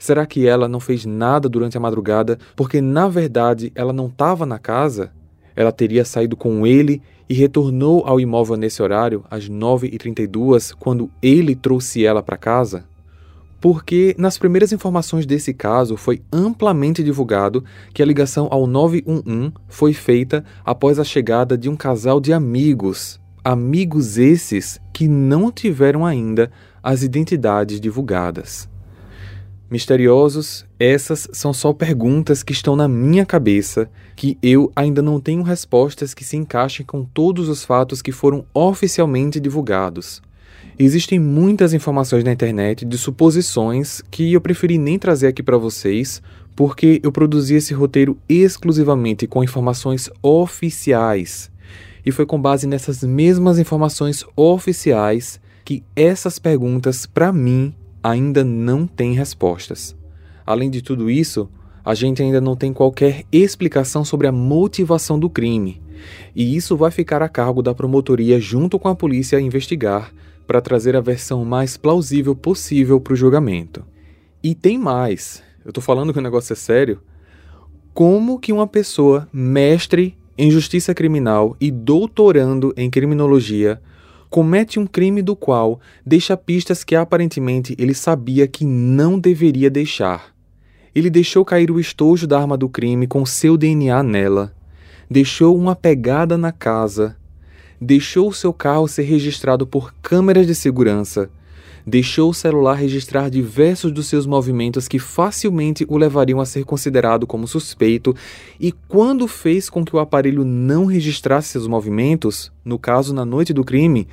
Será 0.00 0.24
que 0.24 0.46
ela 0.46 0.66
não 0.66 0.80
fez 0.80 1.04
nada 1.04 1.46
durante 1.46 1.76
a 1.76 1.80
madrugada 1.80 2.38
porque, 2.56 2.80
na 2.80 3.06
verdade, 3.06 3.70
ela 3.74 3.92
não 3.92 4.06
estava 4.06 4.46
na 4.46 4.58
casa? 4.58 5.12
Ela 5.54 5.70
teria 5.70 6.06
saído 6.06 6.38
com 6.38 6.66
ele 6.66 7.02
e 7.28 7.34
retornou 7.34 8.02
ao 8.06 8.18
imóvel 8.18 8.56
nesse 8.56 8.82
horário, 8.82 9.22
às 9.30 9.46
9h32, 9.46 10.72
quando 10.80 11.10
ele 11.20 11.54
trouxe 11.54 12.02
ela 12.02 12.22
para 12.22 12.38
casa? 12.38 12.86
Porque 13.60 14.14
nas 14.16 14.38
primeiras 14.38 14.72
informações 14.72 15.26
desse 15.26 15.52
caso 15.52 15.98
foi 15.98 16.22
amplamente 16.32 17.04
divulgado 17.04 17.62
que 17.92 18.02
a 18.02 18.06
ligação 18.06 18.48
ao 18.50 18.66
911 18.66 19.52
foi 19.68 19.92
feita 19.92 20.42
após 20.64 20.98
a 20.98 21.04
chegada 21.04 21.58
de 21.58 21.68
um 21.68 21.76
casal 21.76 22.22
de 22.22 22.32
amigos. 22.32 23.20
Amigos 23.44 24.16
esses 24.16 24.80
que 24.94 25.06
não 25.06 25.52
tiveram 25.52 26.06
ainda 26.06 26.50
as 26.82 27.02
identidades 27.02 27.78
divulgadas. 27.78 28.69
Misteriosos, 29.70 30.66
essas 30.80 31.28
são 31.32 31.52
só 31.52 31.72
perguntas 31.72 32.42
que 32.42 32.52
estão 32.52 32.74
na 32.74 32.88
minha 32.88 33.24
cabeça, 33.24 33.88
que 34.16 34.36
eu 34.42 34.72
ainda 34.74 35.00
não 35.00 35.20
tenho 35.20 35.44
respostas 35.44 36.12
que 36.12 36.24
se 36.24 36.36
encaixem 36.36 36.84
com 36.84 37.04
todos 37.04 37.48
os 37.48 37.64
fatos 37.64 38.02
que 38.02 38.10
foram 38.10 38.44
oficialmente 38.52 39.38
divulgados. 39.38 40.20
Existem 40.76 41.20
muitas 41.20 41.72
informações 41.72 42.24
na 42.24 42.32
internet 42.32 42.84
de 42.84 42.98
suposições 42.98 44.02
que 44.10 44.32
eu 44.32 44.40
preferi 44.40 44.76
nem 44.76 44.98
trazer 44.98 45.28
aqui 45.28 45.42
para 45.42 45.56
vocês, 45.56 46.20
porque 46.56 47.00
eu 47.04 47.12
produzi 47.12 47.54
esse 47.54 47.72
roteiro 47.72 48.18
exclusivamente 48.28 49.28
com 49.28 49.44
informações 49.44 50.10
oficiais. 50.20 51.48
E 52.04 52.10
foi 52.10 52.26
com 52.26 52.40
base 52.40 52.66
nessas 52.66 53.04
mesmas 53.04 53.56
informações 53.58 54.24
oficiais 54.34 55.40
que 55.64 55.84
essas 55.94 56.40
perguntas, 56.40 57.06
para 57.06 57.32
mim, 57.32 57.72
ainda 58.02 58.44
não 58.44 58.86
tem 58.86 59.12
respostas. 59.12 59.96
Além 60.44 60.70
de 60.70 60.82
tudo 60.82 61.10
isso, 61.10 61.48
a 61.84 61.94
gente 61.94 62.22
ainda 62.22 62.40
não 62.40 62.56
tem 62.56 62.72
qualquer 62.72 63.24
explicação 63.32 64.04
sobre 64.04 64.26
a 64.26 64.32
motivação 64.32 65.18
do 65.18 65.30
crime, 65.30 65.80
e 66.34 66.56
isso 66.56 66.76
vai 66.76 66.90
ficar 66.90 67.22
a 67.22 67.28
cargo 67.28 67.62
da 67.62 67.74
promotoria 67.74 68.40
junto 68.40 68.78
com 68.78 68.88
a 68.88 68.94
polícia 68.94 69.38
a 69.38 69.40
investigar 69.40 70.12
para 70.46 70.60
trazer 70.60 70.96
a 70.96 71.00
versão 71.00 71.44
mais 71.44 71.76
plausível 71.76 72.34
possível 72.34 73.00
para 73.00 73.12
o 73.12 73.16
julgamento. 73.16 73.84
E 74.42 74.54
tem 74.54 74.78
mais, 74.78 75.42
eu 75.64 75.70
estou 75.70 75.82
falando 75.82 76.12
que 76.12 76.18
o 76.18 76.22
negócio 76.22 76.52
é 76.52 76.56
sério. 76.56 77.00
Como 77.92 78.38
que 78.38 78.52
uma 78.52 78.66
pessoa 78.66 79.28
mestre 79.32 80.16
em 80.36 80.50
justiça 80.50 80.94
criminal 80.94 81.56
e 81.60 81.70
doutorando 81.70 82.72
em 82.76 82.88
criminologia 82.88 83.80
comete 84.30 84.78
um 84.78 84.86
crime 84.86 85.20
do 85.20 85.34
qual 85.34 85.80
deixa 86.06 86.36
pistas 86.36 86.84
que 86.84 86.94
aparentemente 86.94 87.74
ele 87.76 87.92
sabia 87.92 88.46
que 88.46 88.64
não 88.64 89.18
deveria 89.18 89.68
deixar. 89.68 90.32
Ele 90.94 91.10
deixou 91.10 91.44
cair 91.44 91.70
o 91.70 91.80
estojo 91.80 92.26
da 92.26 92.40
arma 92.40 92.56
do 92.56 92.68
crime 92.68 93.06
com 93.06 93.26
seu 93.26 93.56
DNA 93.56 94.02
nela, 94.02 94.54
deixou 95.10 95.56
uma 95.56 95.74
pegada 95.74 96.38
na 96.38 96.52
casa, 96.52 97.16
deixou 97.80 98.32
seu 98.32 98.52
carro 98.52 98.86
ser 98.86 99.02
registrado 99.02 99.66
por 99.66 99.92
câmeras 100.00 100.46
de 100.46 100.54
segurança 100.54 101.28
deixou 101.86 102.30
o 102.30 102.34
celular 102.34 102.74
registrar 102.74 103.30
diversos 103.30 103.92
dos 103.92 104.06
seus 104.06 104.26
movimentos 104.26 104.88
que 104.88 104.98
facilmente 104.98 105.84
o 105.88 105.96
levariam 105.96 106.40
a 106.40 106.46
ser 106.46 106.64
considerado 106.64 107.26
como 107.26 107.46
suspeito, 107.46 108.14
e 108.58 108.72
quando 108.72 109.26
fez 109.26 109.70
com 109.70 109.84
que 109.84 109.94
o 109.94 109.98
aparelho 109.98 110.44
não 110.44 110.84
registrasse 110.84 111.48
seus 111.48 111.66
movimentos, 111.66 112.52
no 112.64 112.78
caso 112.78 113.14
na 113.14 113.24
noite 113.24 113.52
do 113.52 113.64
crime, 113.64 114.06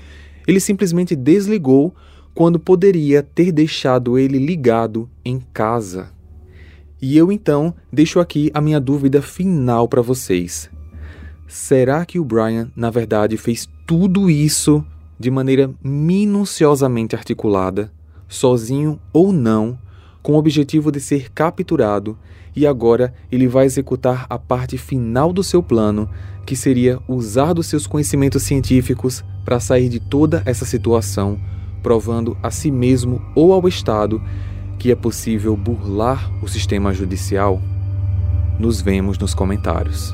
ele 0.48 0.60
simplesmente 0.60 1.16
desligou 1.16 1.94
quando 2.34 2.60
poderia 2.60 3.24
ter 3.24 3.52
deixado 3.52 4.18
ele 4.18 4.38
ligado 4.38 5.10
em 5.26 5.40
casa. 5.54 6.12
E 7.02 7.18
eu 7.18 7.32
então 7.32 7.74
deixo 7.92 8.20
aqui 8.20 8.50
a 8.54 8.62
minha 8.62 8.80
dúvida 8.80 9.22
final 9.22 9.88
para 9.88 10.02
vocês. 10.02 10.70
Será 11.48 12.06
que 12.06 12.20
o 12.20 12.26
Brian, 12.26 12.72
na 12.76 12.90
verdade, 12.90 13.38
fez 13.38 13.68
tudo 13.86 14.30
isso 14.30 14.84
de 15.20 15.32
maneira 15.32 15.70
minuciosamente 15.84 17.16
articulada, 17.16 17.92
sozinho 18.28 19.00
ou 19.12 19.32
não, 19.32 19.78
com 20.22 20.34
o 20.34 20.38
objetivo 20.38 20.92
de 20.92 21.00
ser 21.00 21.32
capturado, 21.32 22.18
e 22.56 22.66
agora 22.66 23.14
ele 23.32 23.48
vai 23.48 23.66
executar 23.66 24.26
a 24.30 24.38
parte 24.38 24.78
final 24.78 25.32
do 25.32 25.44
seu 25.44 25.62
plano, 25.62 26.10
que 26.46 26.56
seria 26.56 27.00
usar 27.08 27.54
dos 27.54 27.68
seus 27.68 27.86
conhecimentos 27.86 28.44
científicos 28.44 29.24
para 29.46 29.60
sair 29.60 29.90
de 29.90 30.00
toda 30.00 30.42
essa 30.46 30.66
situação, 30.66 31.40
provando 31.84 32.36
a 32.42 32.50
si 32.50 32.72
mesmo 32.72 33.22
ou 33.36 33.54
ao 33.54 33.68
Estado 33.68 34.22
que 34.78 34.92
é 34.92 34.96
possível 34.96 35.56
burlar 35.58 36.32
o 36.42 36.48
sistema 36.48 36.94
judicial? 36.94 37.62
Nos 38.60 38.82
vemos 38.82 39.18
nos 39.18 39.34
comentários. 39.34 40.14